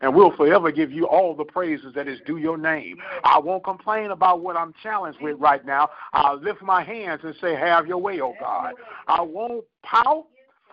And 0.00 0.14
we'll 0.14 0.34
forever 0.34 0.72
give 0.72 0.90
you 0.90 1.06
all 1.06 1.34
the 1.34 1.44
praises 1.44 1.94
that 1.94 2.08
is 2.08 2.20
due 2.26 2.38
your 2.38 2.56
name. 2.56 2.98
I 3.22 3.38
won't 3.38 3.64
complain 3.64 4.10
about 4.10 4.40
what 4.40 4.56
I'm 4.56 4.72
challenged 4.82 5.20
with 5.20 5.38
right 5.38 5.64
now. 5.64 5.90
I'll 6.12 6.40
lift 6.40 6.62
my 6.62 6.82
hands 6.82 7.20
and 7.22 7.34
say, 7.40 7.54
Have 7.54 7.86
your 7.86 7.98
way, 7.98 8.20
oh 8.20 8.34
God. 8.40 8.74
I 9.06 9.20
won't 9.20 9.64
pout. 9.82 10.26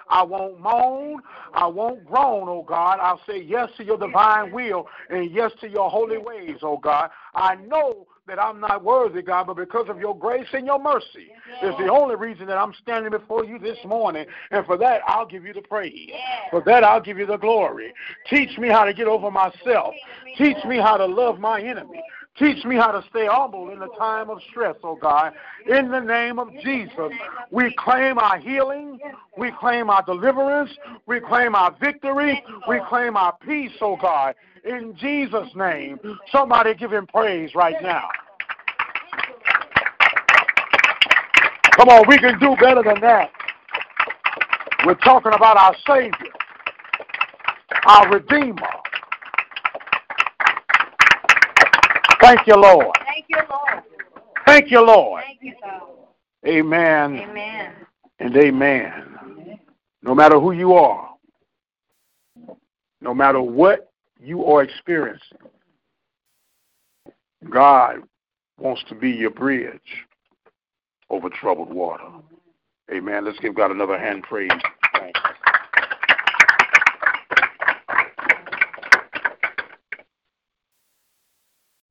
I 0.10 0.24
won't 0.24 0.60
moan. 0.62 1.22
I 1.54 1.68
won't 1.68 2.06
groan, 2.06 2.48
oh 2.48 2.64
God. 2.66 3.00
I'll 3.02 3.22
say 3.28 3.42
yes 3.42 3.70
to 3.78 3.84
your 3.84 3.98
divine 3.98 4.52
will 4.52 4.88
and 5.10 5.32
yes 5.32 5.52
to 5.62 5.70
your 5.70 5.90
holy 5.90 6.18
ways, 6.18 6.60
oh 6.62 6.78
God. 6.78 7.10
I 7.36 7.56
know 7.56 8.08
that 8.28 8.42
I'm 8.42 8.60
not 8.60 8.84
worthy, 8.84 9.22
God, 9.22 9.48
but 9.48 9.56
because 9.56 9.88
of 9.88 10.00
your 10.00 10.16
grace 10.16 10.48
and 10.52 10.66
your 10.66 10.80
mercy 10.80 11.32
is 11.64 11.74
the 11.78 11.90
only 11.90 12.16
reason 12.16 12.46
that 12.48 12.58
I'm 12.58 12.74
standing 12.82 13.10
before 13.10 13.46
you 13.46 13.58
this 13.58 13.78
morning. 13.86 14.26
And 14.52 14.66
for 14.66 14.78
that, 14.78 15.02
I'll 15.08 15.26
give 15.26 15.46
you 15.46 15.54
the 15.54 15.62
praise. 15.62 16.12
For 16.52 16.62
that, 16.66 16.84
I'll 16.84 17.02
give 17.02 17.18
you 17.18 17.26
the 17.26 17.38
glory. 17.38 17.94
Teach 18.30 18.58
me 18.58 18.68
how 18.68 18.84
to 18.84 18.94
get 18.94 19.08
over 19.08 19.32
myself. 19.32 19.94
Teach 20.38 20.58
me 20.66 20.78
how 20.78 20.98
to 20.98 21.06
love 21.06 21.40
my 21.40 21.62
enemy. 21.62 22.02
Teach 22.40 22.64
me 22.66 22.76
how 22.76 22.92
to 22.92 23.04
stay 23.10 23.26
humble 23.26 23.72
in 23.72 23.80
the 23.80 23.88
time 23.98 24.30
of 24.30 24.40
stress, 24.52 24.76
oh 24.84 24.96
God. 24.96 25.34
In 25.68 25.90
the 25.90 26.00
name 26.00 26.38
of 26.38 26.52
Jesus, 26.64 27.12
we 27.50 27.74
claim 27.80 28.20
our 28.20 28.38
healing, 28.38 29.00
we 29.38 29.52
claim 29.60 29.90
our 29.90 30.04
deliverance, 30.04 30.70
we 31.08 31.20
claim 31.20 31.56
our 31.56 31.76
victory, 31.82 32.44
we 32.68 32.80
claim 32.88 33.18
our 33.18 33.36
peace, 33.44 33.72
oh 33.82 33.98
God. 34.00 34.36
In 34.64 34.96
Jesus' 34.98 35.50
name, 35.56 36.00
somebody 36.32 36.76
give 36.76 36.94
him 36.94 37.08
praise 37.08 37.56
right 37.56 37.82
now. 37.82 38.08
Come 41.72 41.90
on, 41.90 42.08
we 42.08 42.20
can 42.20 42.40
do 42.40 42.56
better 42.60 42.84
than 42.84 43.02
that. 43.02 43.32
We're 44.86 44.96
talking 44.96 45.34
about 45.34 45.58
our 45.58 45.76
Savior, 45.88 46.34
our 47.86 48.12
Redeemer. 48.12 48.68
Thank 52.28 52.46
you, 52.46 52.56
Lord. 52.56 52.88
Thank 53.06 53.26
you, 53.30 53.38
Lord. 53.50 53.84
Thank 54.46 54.70
you, 54.70 54.86
Lord. 54.86 55.24
Thank 55.24 55.40
you, 55.42 55.54
God. 55.62 55.82
Amen 56.46 57.20
Amen. 57.20 57.74
and 58.20 58.36
amen. 58.36 59.60
No 60.02 60.14
matter 60.14 60.38
who 60.38 60.52
you 60.52 60.74
are, 60.74 61.10
no 63.00 63.14
matter 63.14 63.42
what 63.42 63.92
you 64.20 64.44
are 64.44 64.62
experiencing, 64.62 65.38
God 67.50 68.02
wants 68.60 68.84
to 68.90 68.96
be 68.96 69.10
your 69.10 69.32
bridge 69.32 69.80
over 71.10 71.30
troubled 71.30 71.74
water. 71.74 72.10
Amen. 72.94 73.24
Let's 73.24 73.40
give 73.40 73.56
God 73.56 73.72
another 73.72 73.98
hand 73.98 74.24
praise. 74.24 74.52
Thanks. 75.00 75.20